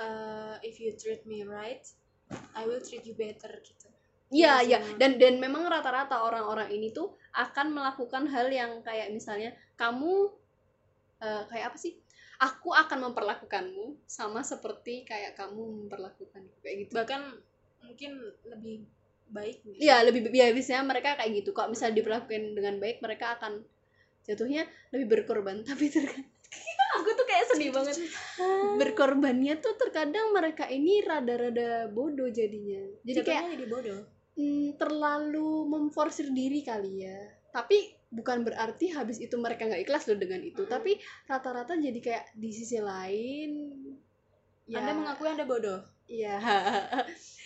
[0.00, 1.84] uh, if you treat me right
[2.56, 3.86] I will treat you better gitu
[4.26, 4.78] Iya, Iya sih, iya.
[4.98, 10.34] Dan dan memang rata-rata orang-orang ini tuh akan melakukan hal yang kayak misalnya kamu
[11.22, 11.94] eh, kayak apa sih?
[12.42, 16.92] Aku akan memperlakukanmu sama seperti kayak kamu memperlakukanku kayak gitu.
[16.98, 17.38] bahkan
[17.80, 18.18] mungkin
[18.50, 18.84] lebih
[19.30, 19.62] baik.
[19.78, 21.54] Iya, lebih ya biasanya mereka kayak gitu.
[21.54, 23.62] Kok misalnya diperlakukan dengan baik, mereka akan
[24.26, 25.62] jatuhnya lebih berkorban.
[25.70, 26.26] Tapi terkadang
[27.00, 27.94] aku tuh kayak sedih banget.
[28.80, 32.82] Berkorbannya tuh terkadang mereka ini rada-rada bodoh jadinya.
[33.04, 34.00] Jadi kayak Jatuhnya jadi bodoh.
[34.36, 37.18] Hmm, terlalu memforsir diri kali ya.
[37.52, 40.62] Tapi bukan berarti habis itu mereka nggak ikhlas loh dengan itu.
[40.64, 40.70] Mm.
[40.70, 40.92] tapi
[41.26, 43.50] rata-rata jadi kayak di sisi lain
[44.68, 44.78] ya.
[44.82, 45.80] anda mengakui anda bodoh?
[46.06, 46.38] Ya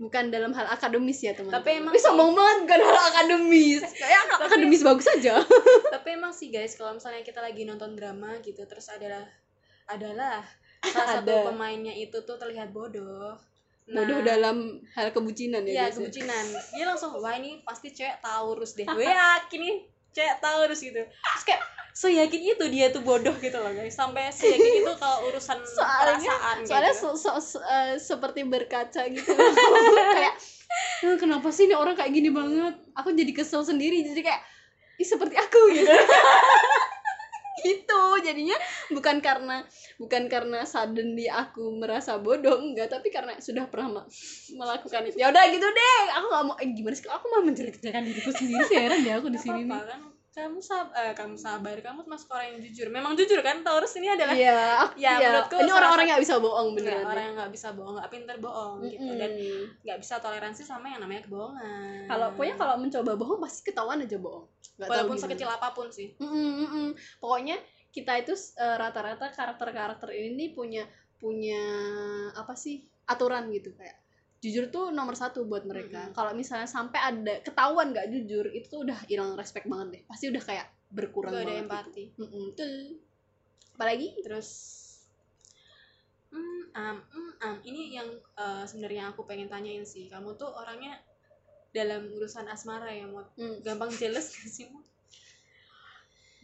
[0.00, 3.84] bukan dalam hal akademis ya teman Tapi emang Wih, sombong banget bukan hal akademis.
[3.92, 5.34] Kayak ak- Tapi- akademis bagus aja.
[5.94, 9.28] Tapi emang sih guys kalau misalnya kita lagi nonton drama gitu terus adalah
[9.86, 10.40] adalah
[10.86, 11.46] salah satu Ada.
[11.46, 13.36] pemainnya itu tuh terlihat bodoh.
[13.84, 14.56] Bodoh dalam
[14.94, 15.98] hal kebucinan ya Iya biasanya.
[16.00, 16.44] kebucinan.
[16.72, 18.88] Dia langsung wah ini pasti cewek Taurus deh.
[18.96, 19.76] Gue yakin nih
[20.10, 21.00] cewek Taurus gitu.
[21.00, 23.92] Terus kayak seyakin itu dia tuh bodoh gitu loh guys.
[23.92, 27.02] Sampai seyakin itu kalau urusan soalnya perasaan kayak soalnya gitu.
[27.12, 29.30] so- so- so- eh, seperti berkaca gitu
[30.16, 30.34] kayak
[31.02, 32.74] "Eh, kenapa sih ini orang kayak gini banget?
[32.94, 34.42] Aku jadi kesel sendiri jadi kayak
[34.96, 35.88] ih seperti aku gitu
[37.60, 38.02] gitu.
[38.24, 38.56] Jadinya
[38.92, 39.64] bukan karena
[40.00, 42.90] bukan karena suddenly aku merasa bodoh enggak.
[42.92, 44.04] Tapi karena sudah pernah
[44.54, 45.16] melakukan itu.
[45.20, 46.00] Ya udah gitu deh.
[46.20, 47.06] Aku nggak mau eh, gimana sih?
[47.08, 49.80] Aku mau menjelek-jelekan diriku sendiri sih heran deh aku di sini nih.
[49.80, 52.88] kan kamu sab eh, kamu sabar kamu masuk orang yang jujur.
[52.88, 55.28] Memang jujur kan Taurus ini adalah iya aku- Ya, iya.
[55.28, 57.04] menurutku ini orang-orang yang bisa bohong Nggak, beneran.
[57.06, 59.10] orang yang nggak bisa bohong nggak pinter bohong gitu.
[59.14, 59.30] Dan
[59.80, 62.06] nggak bisa toleransi sama yang namanya kebohongan.
[62.06, 64.46] Kalau pokoknya kalau mencoba bohong pasti ketahuan aja bohong.
[64.76, 66.08] Nggak tahu walaupun sekecil apa pun sih.
[66.16, 66.88] Mm-mm, mm-mm.
[67.18, 71.60] pokoknya kita itu eh, rata-rata karakter-karakter ini punya punya
[72.32, 73.98] apa sih aturan gitu kayak
[74.40, 76.16] jujur tuh nomor satu buat mereka Mm-mm.
[76.16, 80.32] kalau misalnya sampai ada ketahuan nggak jujur itu tuh udah hilang respect banget deh pasti
[80.32, 82.20] udah kayak berkurang Gak ada banget empati gitu.
[82.24, 82.72] Mm-mm, betul.
[83.76, 84.48] apalagi terus
[86.32, 87.56] hmm, am, hmm, am.
[87.68, 90.96] ini yang eh, sebenarnya aku pengen tanyain sih kamu tuh orangnya
[91.70, 94.82] dalam urusan asmara ya mau mm, gampang jealous gak sih Mot?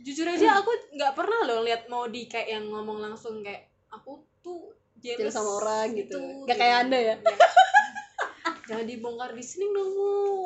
[0.04, 4.20] jujur aja aku nggak pernah loh lihat mau di kayak yang ngomong langsung kayak aku
[4.44, 6.20] tuh jealous Jealous sama orang gitu.
[6.20, 7.16] gitu Nggak kayak Anda ya?
[8.66, 10.44] Jangan dibongkar di sini dong.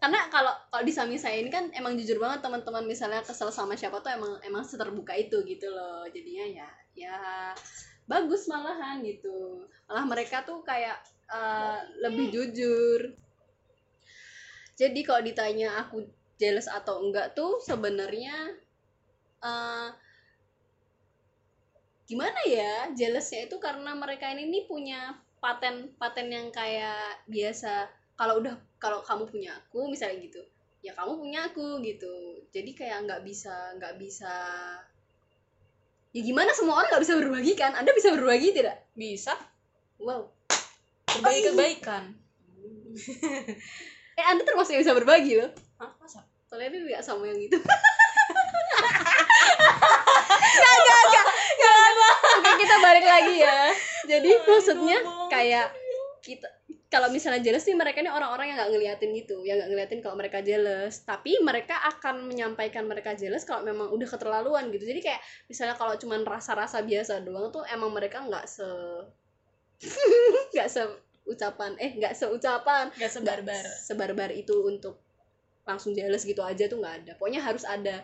[0.00, 3.76] Karena kalau kalau di Sami saya ini kan emang jujur banget teman-teman misalnya kesel sama
[3.76, 6.08] siapa tuh emang emang seterbuka itu gitu loh.
[6.08, 7.18] Jadinya ya ya
[8.08, 9.68] bagus malahan gitu.
[9.90, 10.96] Malah mereka tuh kayak
[11.28, 13.12] eh, lebih jujur.
[14.80, 16.08] Jadi kalau ditanya aku
[16.40, 18.56] jealous atau enggak tuh sebenarnya
[19.44, 19.88] eh,
[22.08, 27.88] gimana ya jealousnya itu karena mereka ini punya paten paten yang kayak biasa.
[28.14, 30.40] Kalau udah kalau kamu punya aku misalnya gitu
[30.80, 32.40] ya kamu punya aku gitu.
[32.52, 34.32] Jadi kayak nggak bisa nggak bisa
[36.10, 37.72] ya gimana semua orang nggak bisa berbagi kan?
[37.76, 38.76] Anda bisa berbagi tidak?
[38.96, 39.32] Bisa.
[40.00, 40.32] Wow.
[41.10, 42.04] Berbagi kebaikan
[44.18, 45.50] eh anda termasuk yang bisa berbagi loh.
[45.78, 46.26] Hah, masa?
[46.50, 47.56] Soalnya dia nggak sama yang itu
[50.50, 51.24] nggak nggak nggak
[51.60, 53.60] nggak oke kita balik lagi ya.
[54.06, 54.98] Jadi maksudnya
[55.32, 55.68] kayak
[56.20, 56.48] kita
[56.90, 60.18] kalau misalnya jealous sih mereka ini orang-orang yang nggak ngeliatin gitu yang nggak ngeliatin kalau
[60.18, 61.06] mereka jealous.
[61.06, 64.84] Tapi mereka akan menyampaikan mereka jealous kalau memang udah keterlaluan gitu.
[64.84, 68.66] Jadi kayak misalnya kalau cuman rasa-rasa biasa doang tuh emang mereka nggak se
[70.52, 70.82] nggak se
[71.30, 72.90] ucapan eh nggak seucapan.
[72.98, 73.64] Gak sebarbar.
[73.86, 74.98] sebarbar itu untuk
[75.62, 77.12] langsung jealous gitu aja tuh nggak ada.
[77.14, 78.02] Pokoknya harus ada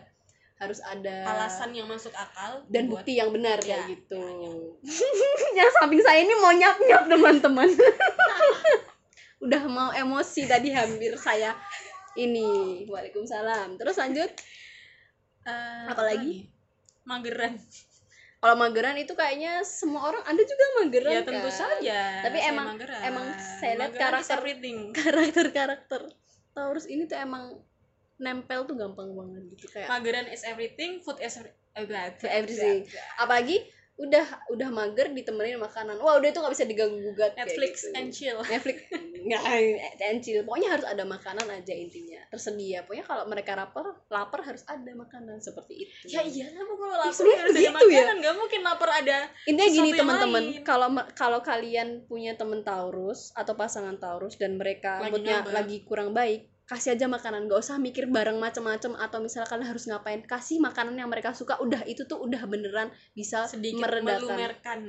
[0.57, 4.23] harus ada alasan yang masuk akal dan buat- bukti yang benar Ya, kayak gitu.
[5.57, 7.69] yang samping saya ini mau nyap nyap teman-teman.
[9.45, 11.53] Udah mau emosi tadi hampir saya
[12.15, 12.83] ini.
[12.85, 13.77] Waalaikumsalam.
[13.77, 14.29] Terus lanjut.
[15.45, 16.49] Eh, Apa lagi?
[17.03, 17.55] mageran.
[18.37, 21.55] Kalau mageran itu kayaknya semua orang anda juga mageran ya tentu kan?
[21.55, 21.99] saja.
[22.21, 23.01] Tapi saya emang- mageran.
[23.01, 24.77] emang saya lihat karakter- everything.
[24.97, 26.01] karakter karakter
[26.51, 27.61] Taurus ini tuh emang
[28.17, 32.89] nempel tuh gampang banget gitu kayak mageran is everything food is every- eh, everything.
[33.21, 33.61] apalagi
[33.97, 35.97] udah udah mager ditemenin makanan.
[35.97, 37.97] Wah udah itu nggak bisa diganggu gugat kayak Netflix gitu.
[37.97, 38.37] and chill.
[38.45, 38.77] Netflix
[39.25, 39.41] nggak
[40.05, 40.45] and chill.
[40.45, 42.21] Pokoknya harus ada makanan aja intinya.
[42.29, 42.85] Tersedia.
[42.85, 46.13] Pokoknya kalau mereka lapar lapar harus ada makanan seperti itu.
[46.13, 47.73] Ya iya lah kalau lapar sebenarnya harus ada gitu ya.
[47.73, 48.15] makanan.
[48.21, 49.17] Nggak mungkin lapar ada
[49.49, 50.43] intinya gini teman-teman.
[50.61, 56.13] kalau kalau kalian punya temen Taurus atau pasangan Taurus dan mereka Lagi moodnya lagi kurang
[56.13, 57.47] baik kasih aja makanan.
[57.47, 60.19] Gak usah mikir bareng macem-macem atau misalnya kalian harus ngapain.
[60.27, 61.55] Kasih makanan yang mereka suka.
[61.63, 64.27] Udah itu tuh udah beneran bisa sedikit meredakan.
[64.27, 64.79] melumerkan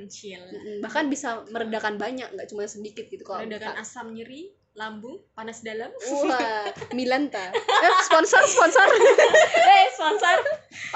[0.83, 5.89] bahkan bisa meredakan banyak nggak cuma sedikit gitu kalau meredakan asam nyeri lambung panas dalam.
[5.91, 7.51] Wah, Milanta.
[7.55, 8.85] Eh, sponsor, sponsor.
[9.71, 10.37] eh sponsor.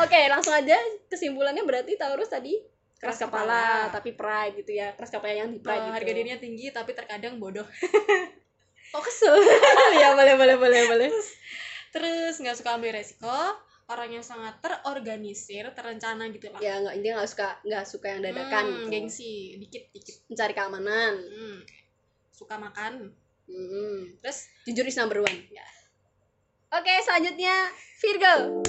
[0.04, 0.78] Oke, langsung aja.
[1.08, 2.56] Kesimpulannya berarti Taurus tadi
[3.04, 3.92] keras kepala, kepala.
[3.92, 4.96] tapi pride gitu ya.
[4.96, 5.96] Keras kepala yang di pride gitu.
[6.00, 7.68] harga dirinya tinggi tapi terkadang bodoh
[8.94, 9.34] Oh, kesel.
[10.02, 11.10] ya, boleh, boleh, boleh, boleh.
[11.90, 13.30] terus nggak suka ambil resiko
[13.86, 18.22] orang yang sangat terorganisir terencana gitu lah Ya, nggak dia nggak suka nggak suka yang
[18.24, 18.90] dadakan Hmm, gitu.
[18.90, 21.14] gengsi dikit dikit Mencari keamanan.
[21.20, 21.60] Hmm,
[22.30, 24.16] suka makan Hmm.
[24.22, 25.40] terus Jujur is number one.
[25.50, 25.66] Ya.
[26.72, 28.64] Oke, selanjutnya Virgo.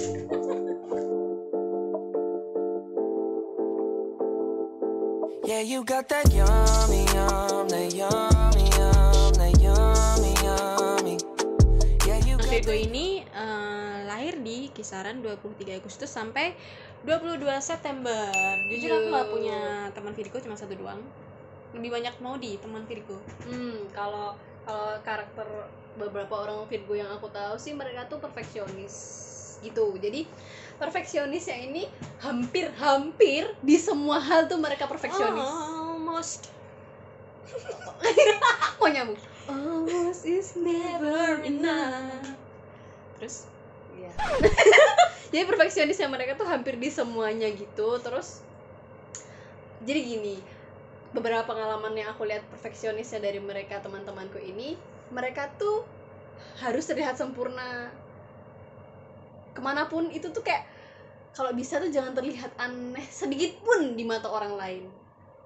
[5.45, 8.34] Yeah, you got that yummy, yum, that yum,
[12.55, 16.55] Virgo ini eh, lahir di kisaran 23 Agustus sampai
[17.03, 18.31] 22 September.
[18.71, 19.31] Jujur aku nggak Yo.
[19.35, 19.59] punya
[19.91, 21.03] teman Virgo cuma satu doang.
[21.75, 24.31] lebih banyak mau di teman Virgo Hmm, kalau
[24.63, 25.43] kalau karakter
[25.99, 28.95] beberapa orang Virgo yang aku tahu sih mereka tuh perfeksionis
[29.59, 29.91] gitu.
[29.99, 30.23] Jadi
[30.79, 31.91] perfeksionisnya ini
[32.23, 35.43] hampir-hampir di semua hal tuh mereka perfeksionis.
[35.43, 36.47] almost
[38.79, 39.19] Kok nyambung?
[39.51, 42.44] Almost is never enough.
[43.17, 43.47] Terus
[43.95, 44.11] Iya.
[45.31, 47.95] jadi perfeksionisnya mereka tuh hampir di semuanya gitu.
[48.03, 48.43] Terus
[49.83, 50.35] jadi gini,
[51.15, 54.75] beberapa pengalaman yang aku lihat perfeksionisnya dari mereka teman-temanku ini,
[55.15, 55.87] mereka tuh
[56.59, 57.91] harus terlihat sempurna.
[59.55, 60.67] Ke mana pun itu tuh kayak
[61.35, 64.83] kalau bisa tuh jangan terlihat aneh sedikit pun di mata orang lain.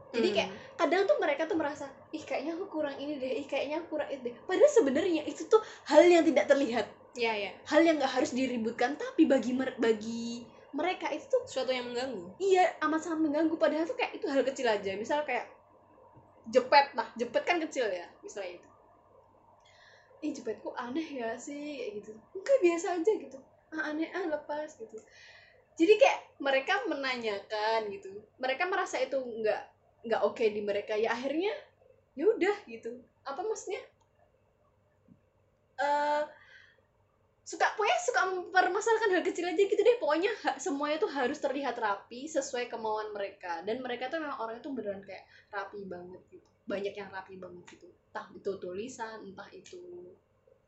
[0.10, 3.86] Jadi kayak kadang tuh mereka tuh merasa ih kayaknya aku kurang ini deh, ih kayaknya
[3.86, 4.36] aku kurang itu deh.
[4.50, 8.92] Padahal sebenarnya itu tuh hal yang tidak terlihat ya ya hal yang nggak harus diributkan
[8.98, 12.38] tapi bagi mer- bagi mereka itu tuh suatu yang mengganggu.
[12.38, 13.56] Iya amat sangat mengganggu.
[13.58, 14.92] Padahal tuh kayak itu hal kecil aja.
[15.02, 15.50] Misal kayak
[16.54, 16.86] jepet.
[16.98, 18.68] Nah jepet kan kecil ya misalnya itu
[20.26, 22.12] ih jepetku aneh ya sih kayak gitu.
[22.36, 23.38] Enggak biasa aja gitu.
[23.76, 24.98] Ah aneh ah lepas gitu.
[25.80, 28.10] Jadi kayak mereka menanyakan gitu.
[28.44, 29.62] Mereka merasa itu nggak
[30.08, 30.94] nggak oke di mereka.
[31.00, 31.54] Ya akhirnya
[32.20, 32.92] ya udah gitu.
[33.24, 33.82] Apa maksudnya?
[35.80, 36.24] Eh
[37.50, 39.98] suka pokoknya suka mempermasalahkan hal kecil aja gitu deh.
[39.98, 43.66] Pokoknya ha- semuanya tuh harus terlihat rapi sesuai kemauan mereka.
[43.66, 46.46] Dan mereka tuh memang orangnya tuh beneran kayak rapi banget gitu.
[46.70, 47.90] Banyak yang rapi banget gitu.
[48.14, 49.82] Entah itu tulisan entah itu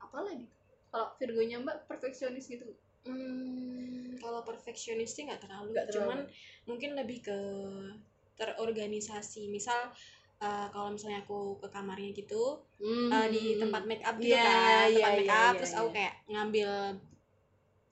[0.01, 0.49] apa lagi.
[0.89, 2.65] Kalau Virgonya mbak perfeksionis gitu.
[3.05, 6.01] Hmm, kalau perfeksionis sih nggak terlalu, Nggak terlalu.
[6.01, 6.19] cuman
[6.65, 7.37] mungkin lebih ke
[8.37, 9.49] terorganisasi.
[9.53, 9.93] Misal
[10.41, 14.57] eh, kalau misalnya aku ke kamarnya gitu, eh, di tempat make up gitu Iya, kan,
[14.57, 15.95] iya, tempat iya, make up, iya, terus aku iya.
[15.95, 16.69] kayak ngambil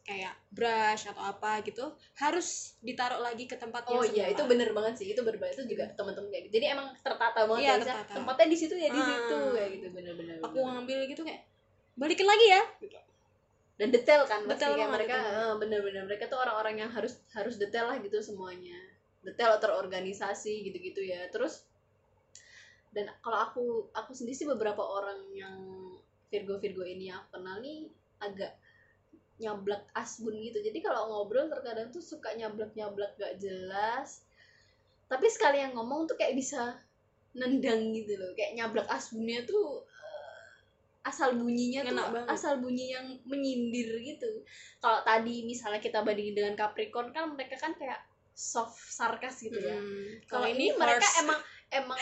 [0.01, 1.85] kayak brush atau apa gitu,
[2.17, 5.85] harus ditaruh lagi ke tempatnya Oh iya itu bener banget sih itu banget itu juga
[5.93, 8.13] teman-teman kayak gitu jadi emang tertata banget Iya, ya tertata.
[8.17, 9.05] tempatnya di situ ya di Ah.
[9.05, 10.65] situ kayak gitu bener-bener Aku bener.
[10.73, 11.45] ngambil gitu kayak
[11.93, 12.61] balikin lagi ya.
[13.79, 15.39] dan detail kan pasti Detail kayak banget, mereka detail.
[15.39, 18.75] eh, bener-bener mereka tuh orang-orang yang harus harus detail lah gitu semuanya
[19.21, 21.63] detail terorganisasi gitu-gitu ya terus
[22.89, 25.57] dan kalau aku aku sendiri sih beberapa orang yang
[26.29, 27.89] Virgo Virgo ini yang aku kenal nih
[28.21, 28.53] agak
[29.39, 30.59] nyablak asbun gitu.
[30.59, 34.21] Jadi kalau ngobrol terkadang tuh suka nyablak nyablak gak jelas.
[35.07, 36.77] Tapi sekali yang ngomong tuh kayak bisa
[37.33, 38.35] nendang gitu loh.
[38.35, 42.29] Kayak nyablak asbunnya tuh eh, asal bunyinya Ngena tuh banget.
[42.35, 44.43] asal bunyi yang menyindir gitu.
[44.83, 48.03] Kalau tadi misalnya kita bandingin dengan Capricorn kan mereka kan kayak
[48.35, 49.75] soft sarkas gitu ya.
[49.75, 51.23] Hmm, kalau ini, ini mereka harsh.
[51.23, 51.97] emang emang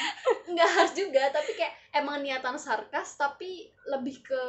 [0.47, 4.43] nggak harus juga tapi kayak emang niatan sarkas tapi lebih ke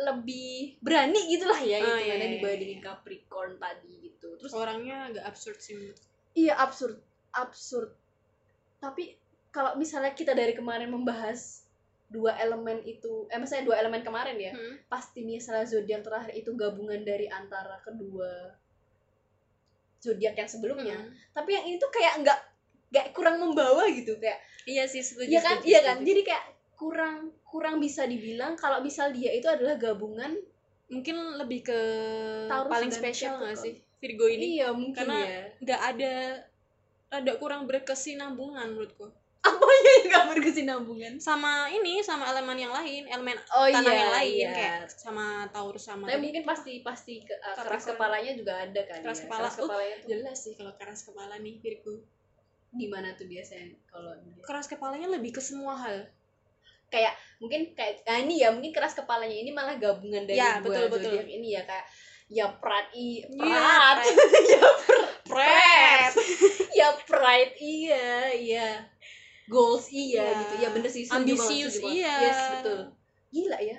[0.00, 2.86] lebih berani gitulah ya Ah, gitu iya, iya, dibandingin iya.
[2.88, 5.76] Capricorn tadi gitu terus orangnya agak absurd sih
[6.32, 6.96] iya absurd
[7.36, 7.92] absurd
[8.80, 9.12] tapi
[9.52, 11.68] kalau misalnya kita dari kemarin membahas
[12.08, 14.80] dua elemen itu eh maksudnya dua elemen kemarin ya Hmm.
[14.88, 18.56] pasti misalnya zodiak terakhir itu gabungan dari antara kedua
[20.00, 21.12] zodiak yang sebelumnya Hmm.
[21.30, 22.40] tapi yang ini tuh kayak nggak
[22.90, 25.26] nggak kurang membawa gitu kayak Iya sih setuju.
[25.26, 25.96] Iya kan, setuju, iya kan.
[25.96, 26.06] setuju.
[26.06, 30.36] Jadi kayak kurang kurang bisa dibilang kalau misal dia itu adalah gabungan.
[30.86, 31.80] mungkin lebih ke
[32.44, 33.78] Taurus paling spesial nggak Capricorn.
[33.78, 35.42] sih Virgo ini Iya mungkin karena- ya.
[35.60, 36.14] nggak ada
[37.12, 39.06] ada kurang berkesinambungan menurutku
[39.40, 41.12] Apanya yang nggak berkesinambungan?
[41.16, 44.50] sama ini sama elemen yang lain elemen Oh tanah yang lain iya.
[44.50, 46.22] kayak sama Taurus sama Tapi tadi.
[46.26, 48.98] mungkin pasti pasti ke, uh, keras kepalanya juga ada kan.
[49.00, 49.24] Keras ya.
[49.24, 49.40] kepala.
[49.40, 52.02] Keras Oh, kepalanya tuh jelas sih kalau keras kepala nih Virgo
[52.70, 56.06] di mana tuh biasanya kalau keras kepalanya lebih ke semua hal.
[56.90, 60.86] Kayak mungkin kayak nah ini ya mungkin keras kepalanya ini malah gabungan dari Ya, dua
[60.86, 61.22] betul, betul.
[61.22, 61.86] ini ya kayak
[62.30, 63.62] ya pride i Iya,
[63.98, 64.18] pride.
[64.54, 64.62] ya
[65.26, 66.12] Pret.
[66.74, 68.68] ya pride iya iya.
[69.46, 70.38] Goals iya Iya.
[70.40, 70.54] gitu.
[70.62, 72.14] Ya bener sih Ambisius, iya.
[72.22, 72.78] yes betul.
[73.30, 73.78] Gila ya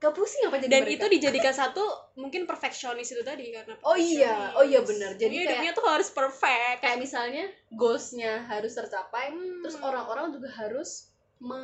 [0.00, 0.96] gak pusing apa jadi dan mereka?
[0.96, 1.84] itu dijadikan satu
[2.16, 5.12] mungkin perfeksionis itu tadi karena Oh iya, oh iya benar.
[5.12, 9.60] Jadi jadi kayak- hidupnya tuh harus perfect kayak misalnya goalsnya harus tercapai Hmm.
[9.60, 11.60] terus orang-orang juga harus me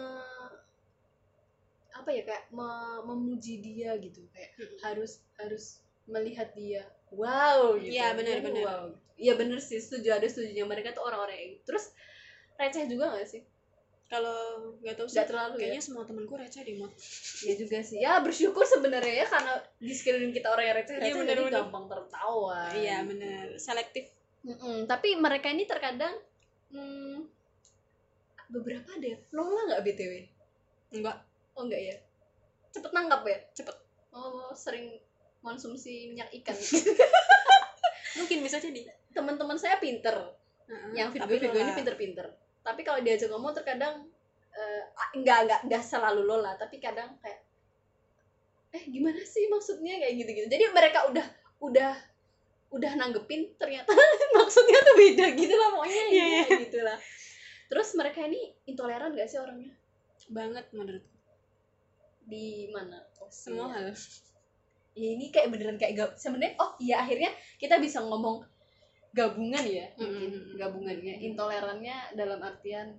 [1.90, 4.76] apa ya kayak me- memuji dia gitu kayak Hmm.
[4.84, 8.62] harus harus melihat dia wow gitu Iya, benar, benar.
[8.62, 8.84] wow
[9.16, 11.72] iya bener sih setuju ada setujunya mereka tuh orang-orang yang gitu.
[11.72, 11.96] terus
[12.54, 13.40] receh juga gak sih
[14.06, 16.94] kalau nggak tahu sih nggak terlalu kayaknya ya semua temenku receh deh mod
[17.42, 17.98] ya juga sih.
[17.98, 21.56] Ya bersyukur sebenarnya ya karena di sekeliling kita orang yang receh receh benar, jadi benar.
[21.66, 22.60] gampang tertawa.
[22.70, 24.06] Iya bener selektif.
[24.46, 26.14] Mm-mm, tapi mereka ini terkadang
[26.70, 27.26] hmm,
[28.46, 29.18] beberapa ada ya?
[29.34, 30.12] Lola nggak btw
[30.94, 31.16] enggak
[31.58, 31.96] oh enggak ya?
[32.70, 33.38] Cepet nangkap ya?
[33.58, 33.76] Cepet.
[34.16, 34.96] oh sering
[35.42, 36.56] konsumsi minyak ikan.
[38.22, 38.88] Mungkin bisa jadi.
[39.12, 40.14] Teman-teman saya pinter.
[40.96, 42.26] Yang Virgo Tapi Virgo ini pinter-pinter
[42.66, 44.10] tapi kalau diajak ngomong terkadang
[44.50, 44.82] eh,
[45.22, 47.46] nggak nggak nggak selalu lola tapi kadang kayak
[48.74, 50.02] eh gimana sih maksudnya?
[50.02, 51.26] Kayak gitu gitu jadi mereka udah
[51.62, 51.92] udah
[52.74, 53.94] udah nanggepin ternyata
[54.36, 56.56] maksudnya tuh beda gitu lah pokoknya Iya, iya, iya.
[56.66, 56.98] gitu lah.
[57.70, 59.70] Terus mereka ini intoleran gak sih orangnya?
[60.30, 61.04] Banget menurut
[62.26, 63.06] di mana?
[63.22, 63.90] Oh, semua iya.
[63.90, 63.94] hal.
[64.96, 68.42] Ya ini kayak beneran kayak gab sebenarnya oh iya akhirnya kita bisa ngomong
[69.16, 72.92] gabungan ya mungkin gabungannya intolerannya dalam artian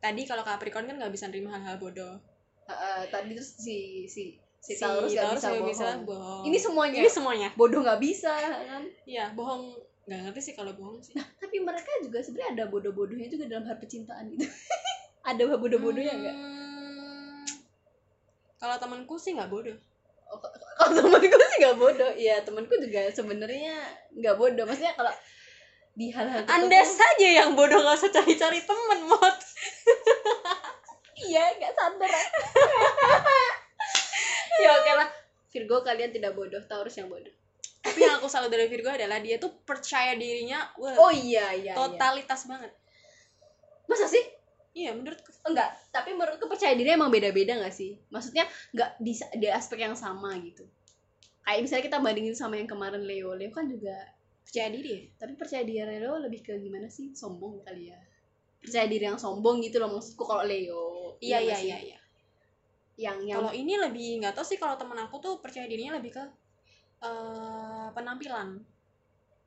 [0.00, 2.16] tadi kalau Capricorn kan nggak bisa nerima hal-hal bodoh.
[2.64, 5.70] Eh, tadi tuh si si si, Si Taurus gak Taurus bisa, nggak bohong.
[5.72, 6.42] bisa bohong.
[6.46, 6.98] ini semuanya?
[7.02, 7.48] Ini semuanya.
[7.56, 8.84] Bodoh nggak bisa kan?
[9.04, 9.74] Ya bohong.
[10.06, 11.12] Nggak ngerti sih kalau bohong sih.
[11.16, 14.46] Tapi mereka juga sebenarnya ada bodoh-bodohnya juga dalam hal percintaan gitu.
[15.28, 17.44] Ada bodoh-bodohnya enggak Hmm,
[18.56, 19.76] kalau temanku sih nggak bodoh.
[20.32, 20.40] Oh,
[20.80, 22.12] kalau temanku sih nggak bodoh.
[22.16, 23.76] Iya temanku juga sebenarnya
[24.16, 24.64] nggak bodoh.
[24.64, 25.12] Maksudnya kalau
[25.98, 29.36] di hal-hal anda saja yang bodoh nggak usah cari-cari temen mot.
[31.18, 32.06] Iya nggak sadar
[34.62, 35.08] ya oke lah.
[35.50, 36.62] Virgo kalian tidak bodoh.
[36.70, 37.34] Taurus yang bodoh.
[37.82, 41.66] Tapi yang aku salut dari Virgo adalah dia tuh percaya dirinya wah, oh iya iya
[41.66, 41.72] iya.
[41.74, 42.70] totalitas banget.
[43.90, 44.22] Masa sih?
[44.78, 45.34] Iya menurutku.
[45.50, 47.98] Enggak tapi menurutku percaya diri emang beda-beda nggak sih?
[48.14, 50.62] Maksudnya nggak di, di aspek yang sama gitu.
[51.42, 53.34] Kayak misalnya kita bandingin sama yang kemarin Leo.
[53.34, 53.98] Leo kan juga
[54.48, 55.12] percaya diri.
[55.20, 57.12] Tapi percaya diri Leo lebih ke gimana sih?
[57.12, 58.00] Sombong kali ya.
[58.64, 61.20] Percaya diri yang sombong gitu loh maksudku kalau Leo.
[61.20, 61.68] Iya iya sih?
[61.68, 61.98] iya iya.
[62.96, 66.16] Yang yang kalau ini lebih nggak tahu sih kalau temen aku tuh percaya dirinya lebih
[66.16, 66.24] ke
[67.04, 68.56] eh, penampilan.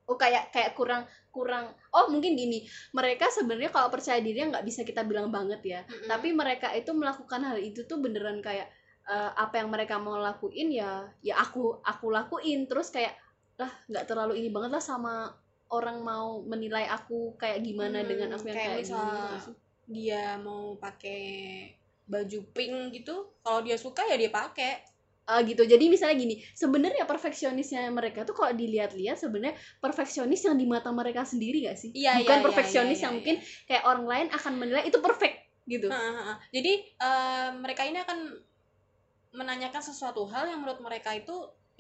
[0.06, 1.74] Oh kayak kayak kurang kurang.
[1.89, 2.70] Oh mungkin gini.
[2.93, 5.82] Mereka sebenarnya kalau percaya diri nggak bisa kita bilang banget ya.
[5.82, 6.14] Mm-mm.
[6.14, 8.70] tapi mereka itu melakukan hal itu tuh beneran kayak
[9.10, 12.70] eh, apa yang mereka mau lakuin ya ya aku aku lakuin.
[12.70, 13.18] Terus kayak
[13.60, 15.34] lah nggak terlalu ini banget lah sama
[15.72, 19.52] orang mau menilai aku kayak gimana Hmm, dengan aku yang kayak kayak, gini misal- gitu
[19.91, 21.22] dia mau pakai
[22.08, 24.84] baju pink gitu kalau dia suka ya dia pakai.
[25.32, 25.64] Ah, gitu.
[25.64, 31.24] Jadi misalnya gini sebenarnya perfeksionisnya mereka tuh kalau dilihat-lihat sebenarnya perfeksionis yang di mata mereka
[31.24, 31.95] sendiri gak sih?
[31.95, 33.36] Iya, bukan iya, iya, perfeksionis iya, yang iya, mungkin
[33.70, 35.36] kayak orang lain akan menilai itu perfect
[35.70, 35.88] gitu.
[35.88, 36.36] Heeh, heeh.
[36.52, 38.18] jadi eh, mereka ini akan
[39.32, 41.32] menanyakan sesuatu hal yang menurut mereka itu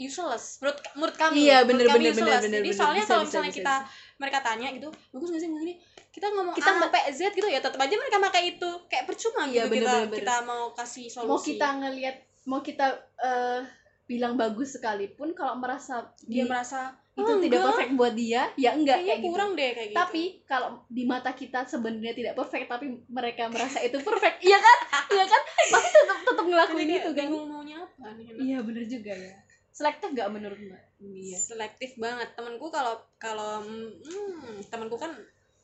[0.01, 0.57] useless.
[0.59, 1.35] Menurut menurut kami.
[1.43, 2.41] Iya, menurut bener, kami bener, bener, useless.
[2.41, 2.77] bener, jadi bener.
[2.77, 3.89] soalnya Bisa, kalau bisa, misalnya bisa, kita bisa.
[4.17, 5.73] mereka tanya gitu bagus nggak sih gini?
[6.09, 9.41] Kita ngomong Kita A sampai Z gitu ya tetap aja mereka pakai itu kayak percuma
[9.43, 10.17] Iya, gitu bener, kita bener, bener.
[10.17, 11.29] kita mau kasih solusi.
[11.29, 12.85] Mau kita ngelihat mau kita
[13.17, 13.59] eh,
[14.03, 18.41] bilang bagus sekalipun kalau merasa dia di- merasa itu "Ah, tidak enggak, perfect buat dia
[18.55, 19.27] ya enggak kayaknya kayak gitu.
[19.29, 19.99] kurang deh kayak gitu.
[19.99, 24.77] Tapi kalau di mata kita sebenarnya tidak perfect tapi mereka merasa itu perfect iya kan?
[25.11, 25.41] Iya kan?
[25.69, 27.27] Pasti tetap tetap ngelakuin Jadi itu kan?
[27.27, 29.33] bingung maunya apa iya bener juga ya
[29.71, 32.29] selektif gak menurut mbak iya selektif banget.
[32.37, 35.15] Temanku kalau kalau hmm, temanku kan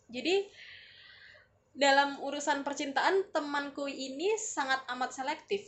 [0.09, 0.47] jadi
[1.77, 5.61] dalam urusan percintaan temanku ini sangat amat selektif.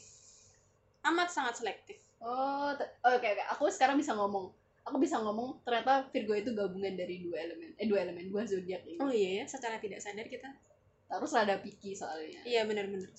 [1.05, 2.01] Amat sangat selektif.
[2.17, 3.43] Oh oke oke.
[3.53, 4.49] Aku sekarang bisa ngomong.
[4.89, 8.81] Aku bisa ngomong ternyata Virgo itu gabungan dari dua elemen eh dua elemen dua zodiak
[8.89, 8.97] ini.
[8.97, 10.49] Oh iya ya secara tidak sadar kita
[11.09, 12.41] terus rada picky soalnya.
[12.41, 13.09] Iya benar-benar.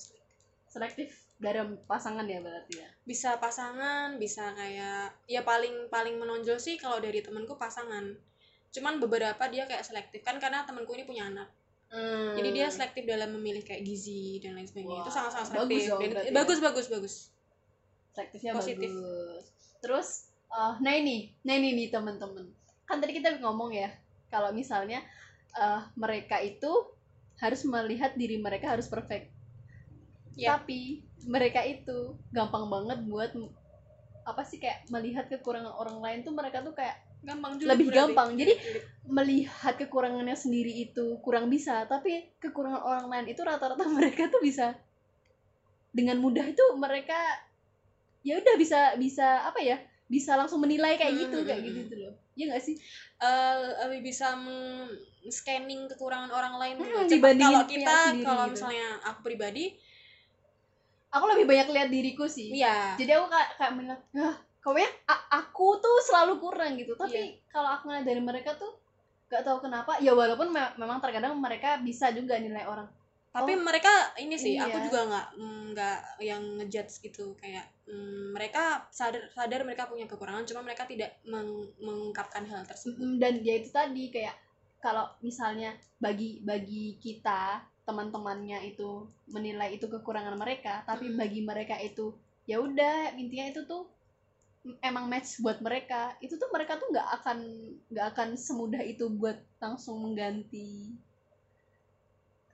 [0.66, 2.88] Selektif dalam pasangan ya berarti ya?
[3.08, 8.12] Bisa pasangan bisa kayak ya paling paling menonjol sih kalau dari temanku pasangan.
[8.70, 11.48] Cuman beberapa dia kayak selektif kan karena temanku ini punya anak.
[11.90, 12.38] Hmm.
[12.38, 15.02] jadi dia selektif dalam memilih kayak gizi dan lain sebagainya.
[15.02, 15.90] Itu Wah, sangat sangat bagus selektif.
[15.90, 16.36] dong Dan- berarti ya.
[16.38, 17.14] bagus bagus bagus.
[18.14, 18.90] Selektifnya Positif.
[18.94, 19.44] bagus.
[19.82, 20.08] Terus
[20.54, 22.46] eh, nah ini nah ini nih teman-teman.
[22.86, 23.90] Kan tadi kita ngomong ya
[24.30, 25.02] kalau misalnya
[25.58, 26.70] eh, mereka itu
[27.42, 29.34] harus melihat diri mereka harus perfect.
[30.38, 30.56] Ya.
[30.56, 33.30] tapi mereka itu gampang banget buat
[34.24, 37.98] apa sih kayak melihat kekurangan orang lain tuh mereka tuh kayak gampang juga Lebih berarti.
[38.00, 38.28] gampang.
[38.38, 38.52] Jadi,
[39.10, 44.72] melihat kekurangannya sendiri itu kurang bisa tapi kekurangan orang lain itu rata-rata mereka tuh bisa
[45.90, 47.18] dengan mudah itu mereka
[48.22, 51.68] ya udah bisa bisa apa ya bisa langsung menilai kayak Hmm, gitu hmm, kayak hmm,
[51.74, 52.76] gitu tuh loh ya nggak sih
[53.20, 54.32] Eh, lebih bisa
[55.28, 56.88] scanning kekurangan orang lain gitu.
[56.88, 58.52] Hmm, dibandingin kalau kita kalau gitu.
[58.56, 59.76] misalnya aku pribadi
[61.10, 62.54] aku lebih banyak lihat diriku sih.
[62.54, 62.94] Iya.
[62.96, 66.94] Jadi aku kayak kayak melihat ah pokoknya a- aku tuh selalu kurang gitu.
[66.94, 67.50] Tapi Iya.
[67.50, 68.70] kalau aku ngeliat dari mereka tuh
[69.30, 72.86] gak tahu kenapa ya walaupun me- memang terkadang mereka bisa juga nilai orang.
[73.30, 73.86] Tapi Oh, mereka
[74.18, 74.86] ini sih aku iya.
[74.90, 77.38] juga nggak mm, nggak yang ngejudge gitu.
[77.38, 82.98] Kayak mm, mereka sadar sadar mereka punya kekurangan cuma mereka tidak meng- mengungkapkan hal tersebut.
[83.22, 84.34] Dan ya itu tadi kayak
[84.82, 85.70] kalau misalnya
[86.02, 88.88] bagi bagi kita teman-temannya itu
[89.34, 91.16] menilai itu kekurangan mereka tapi Mm.
[91.20, 92.06] bagi mereka itu
[92.50, 93.82] ya udah intinya itu tuh
[94.88, 97.38] emang match buat mereka itu tuh mereka tuh nggak akan
[97.92, 100.68] nggak akan semudah itu buat langsung mengganti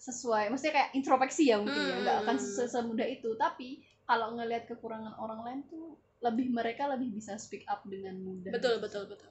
[0.07, 2.47] sesuai maksudnya kayak introspeksi ya mungkin ya nggak akan Hmm.
[2.55, 3.69] se- semudah itu tapi
[4.07, 8.79] kalau ngelihat kekurangan orang lain tuh lebih mereka lebih bisa speak up dengan mudah betul
[8.79, 9.31] betul betul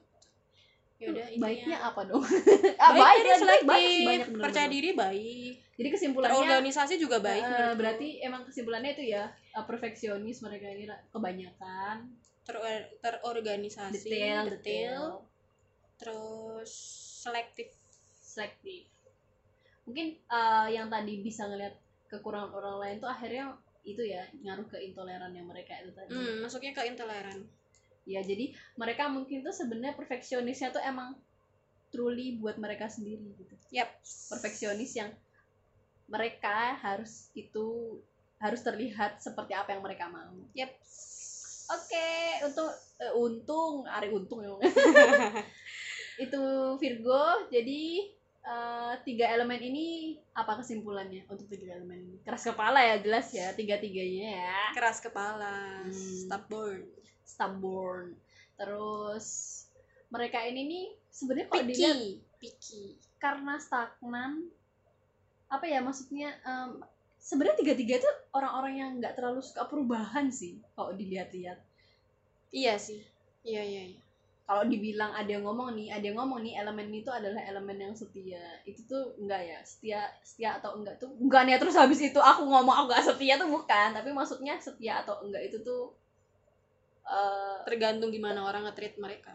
[0.96, 2.24] ya udah baiknya apa dong?
[2.82, 4.44] Ah, baik, baik, baik, baik banyak bener-bener.
[4.44, 5.52] percaya diri baik.
[5.76, 7.76] Jadi kesimpulannya terorganisasi juga baik menurutku.
[7.76, 11.96] berarti emang kesimpulannya itu ya eh, perfeksionis mereka ini kebanyakan.
[12.46, 15.02] Ter- terorganisasi detail detail, detail.
[16.00, 16.70] Terus
[17.24, 17.68] selektif.
[18.24, 18.88] Selektif.
[19.84, 21.76] Mungkin eh, yang tadi bisa ngelihat
[22.08, 23.52] kekurangan orang lain tuh akhirnya
[23.86, 26.10] itu ya ngaruh ke intolerannya mereka itu tadi.
[26.10, 27.44] Hmm, masuknya ke intoleran
[28.06, 31.18] ya jadi mereka mungkin tuh sebenarnya perfeksionisnya tuh emang
[31.90, 33.54] truly buat mereka sendiri gitu.
[33.74, 33.90] Yap.
[34.30, 35.10] Perfeksionis yang
[36.06, 37.98] mereka harus itu
[38.38, 40.38] harus terlihat seperti apa yang mereka mau.
[40.54, 40.70] Yap.
[41.66, 42.08] Oke
[42.46, 42.70] untuk
[43.02, 44.54] eh, untung Ari untung ya
[46.24, 46.44] itu
[46.78, 48.06] Virgo jadi
[48.46, 52.16] eh, tiga elemen ini apa kesimpulannya untuk tiga elemen ini?
[52.22, 54.62] Keras kepala ya jelas ya tiga tiganya ya.
[54.78, 55.82] Keras kepala.
[55.90, 55.90] Hmm.
[55.90, 56.86] stubborn
[57.26, 58.14] stubborn.
[58.56, 59.26] Terus
[60.08, 61.98] mereka ini nih sebenarnya kalau dilihat
[62.38, 62.96] picky.
[63.18, 64.46] Karena stagnan
[65.46, 66.82] apa ya maksudnya em,
[67.22, 71.58] sebenarnya tiga tiga itu orang-orang yang nggak terlalu suka perubahan sih kalau dilihat-lihat.
[72.54, 73.02] Iya sih.
[73.42, 74.00] Iya iya iya.
[74.46, 77.94] Kalau dibilang ada yang ngomong nih ada yang ngomong nih elemen itu adalah elemen yang
[77.98, 78.62] setia.
[78.62, 82.74] Itu tuh enggak ya setia setia atau enggak tuh bukannya terus habis itu aku ngomong
[82.74, 85.90] aku nggak setia tuh bukan tapi maksudnya setia atau enggak itu tuh
[87.06, 89.34] eh tergantung gimana orang nge-treat mereka.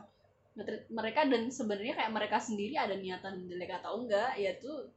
[0.51, 4.91] nge-treat mereka dan sebenarnya kayak mereka sendiri ada niatan jelek atau enggak ya tuh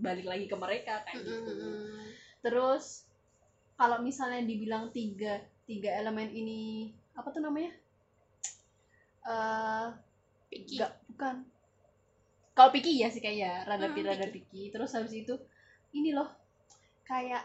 [0.00, 1.52] balik lagi ke mereka kayak gitu.
[1.52, 2.08] Mm-mm.
[2.40, 3.04] terus
[3.76, 7.72] kalau misalnya dibilang tiga tiga elemen ini apa tuh namanya?
[9.28, 9.86] Eh
[10.48, 10.80] picky.
[10.80, 11.36] enggak bukan.
[12.56, 14.72] Kalau picky ya sih kayak ya rada Hmm, rada picky.
[14.72, 15.34] Terus habis itu
[15.94, 16.32] ini loh
[17.04, 17.44] kayak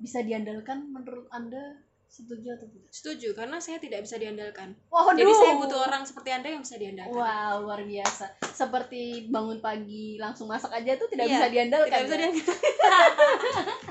[0.00, 1.76] bisa diandalkan menurut anda
[2.10, 5.14] setuju atau tidak setuju karena saya tidak bisa diandalkan Waduh.
[5.14, 8.26] jadi saya butuh orang seperti anda yang bisa diandalkan Wow, luar biasa.
[8.50, 11.86] Seperti bangun pagi langsung masak aja tuh tidak Iya, bisa diandalkan.
[11.88, 12.20] tidak bisa ya?
[12.20, 12.58] diandalkan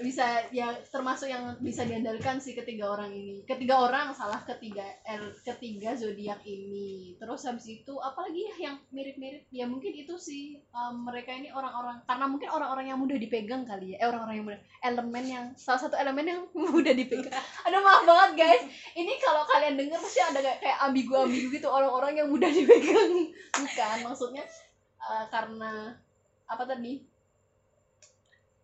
[0.00, 3.44] bisa ya termasuk yang bisa diandalkan sih ketiga orang ini.
[3.44, 7.14] Ketiga orang salah ketiga el ketiga zodiak ini.
[7.20, 12.00] Terus habis itu apalagi ya yang mirip-mirip ya mungkin itu sih um, mereka ini orang-orang
[12.08, 14.04] karena mungkin orang-orang yang mudah dipegang kali ya.
[14.04, 16.40] Eh orang-orang yang mudah elemen yang salah satu elemen yang
[16.74, 17.44] mudah dipegang.
[17.68, 18.62] Aduh maaf banget guys.
[18.96, 23.32] Ini kalau kalian dengar pasti ada kayak, kayak ambigu-ambigu gitu orang-orang yang mudah dipegang.
[23.54, 24.44] Bukan maksudnya
[25.04, 25.98] uh, karena
[26.50, 27.09] apa tadi?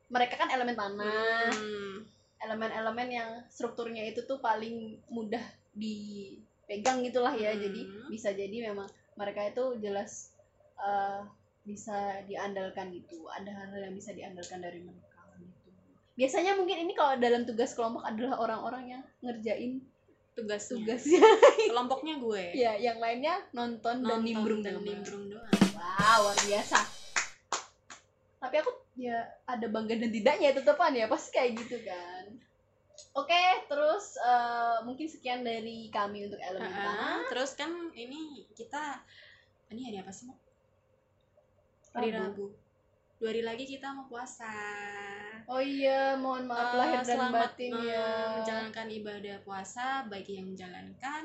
[0.07, 2.07] Mereka kan elemen tanah Hmm.
[2.37, 5.41] elemen-elemen yang strukturnya itu tuh paling mudah
[5.73, 7.53] dipegang gitulah ya.
[7.53, 7.61] Hmm.
[7.61, 10.31] jadi bisa jadi memang mereka itu jelas
[10.77, 11.21] eh,
[11.63, 13.27] bisa diandalkan gitu.
[13.27, 15.69] Ada hal-hal yang bisa diandalkan dari mereka gitu.
[16.15, 19.83] Biasanya mungkin ini kalau dalam tugas kelompok adalah orang-orang yang ngerjain
[20.33, 20.85] tugasnya.
[20.85, 21.25] tugasnya.
[21.73, 22.45] Kelompoknya gue.
[22.55, 24.85] Ya yang lainnya nonton, dan Nonton nimbrung dan doang.
[24.87, 25.51] nimbrung doang.
[25.73, 26.79] Wow luar biasa.
[28.39, 32.25] Tapi aku ya ada bangga dan tidaknya tetepan ya pasti kayak gitu kan
[33.13, 36.81] oke terus eh, mungkin sekian dari kami untuk elemen Ha-ha.
[36.81, 39.05] tanah terus kan ini kita
[39.69, 40.35] ini hari apa sih Mo?
[41.93, 42.53] hari Rabu.
[43.17, 44.49] Dua hari lagi kita mau puasa
[45.49, 48.09] oh iya mohon maaf Eh, lahir dan selamat batin eh, ya
[48.41, 51.25] menjalankan ibadah puasa bagi yang menjalankan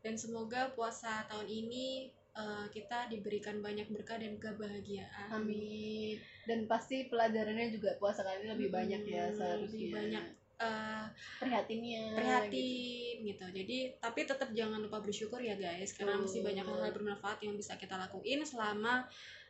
[0.00, 7.06] dan semoga puasa tahun ini eh, kita diberikan banyak berkah dan kebahagiaan amin dan pasti
[7.06, 10.24] pelajarannya juga puasa kali ini lebih banyak ya Hmm, seharusnya lebih banyak
[10.62, 11.04] eh,
[11.38, 12.16] prihatinnya gitu.
[12.18, 13.46] prihatin gitu.
[13.50, 17.74] Jadi tapi tetap jangan lupa bersyukur ya guys karena masih banyak hal-hal bermanfaat yang bisa
[17.74, 19.04] kita lakuin selama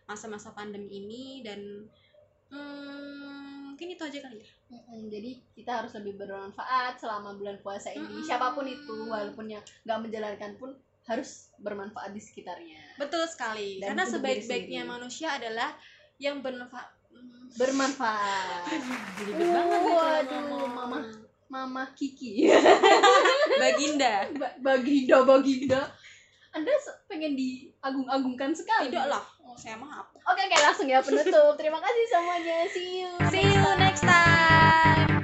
[0.09, 1.61] masa-masa pandemi ini dan
[2.51, 4.51] hmm, mungkin itu aja kali ya.
[4.73, 8.25] Mm-mm, jadi kita harus lebih bermanfaat selama bulan puasa ini Mm-mm.
[8.25, 10.71] siapa pun itu walaupun yang nggak menjalankan pun
[11.03, 13.83] harus bermanfaat di sekitarnya Betul sekali.
[13.83, 15.75] Dan karena sebaik-baiknya manusia adalah
[16.17, 16.89] yang bermanfaat.
[17.59, 18.63] Bermanfaat
[19.19, 20.99] Jadi banget Waduh, mama.
[21.47, 22.49] Mama Kiki
[23.63, 24.31] Baginda.
[24.33, 25.83] Ba- Baginda Baginda
[26.53, 26.73] Anda
[27.05, 29.21] pengen diagung-agungkan sekali Tidak lah.
[29.53, 30.09] Saya maaf.
[30.17, 35.22] Oke oke langsung ya penutup Terima kasih semuanya See you See you next time.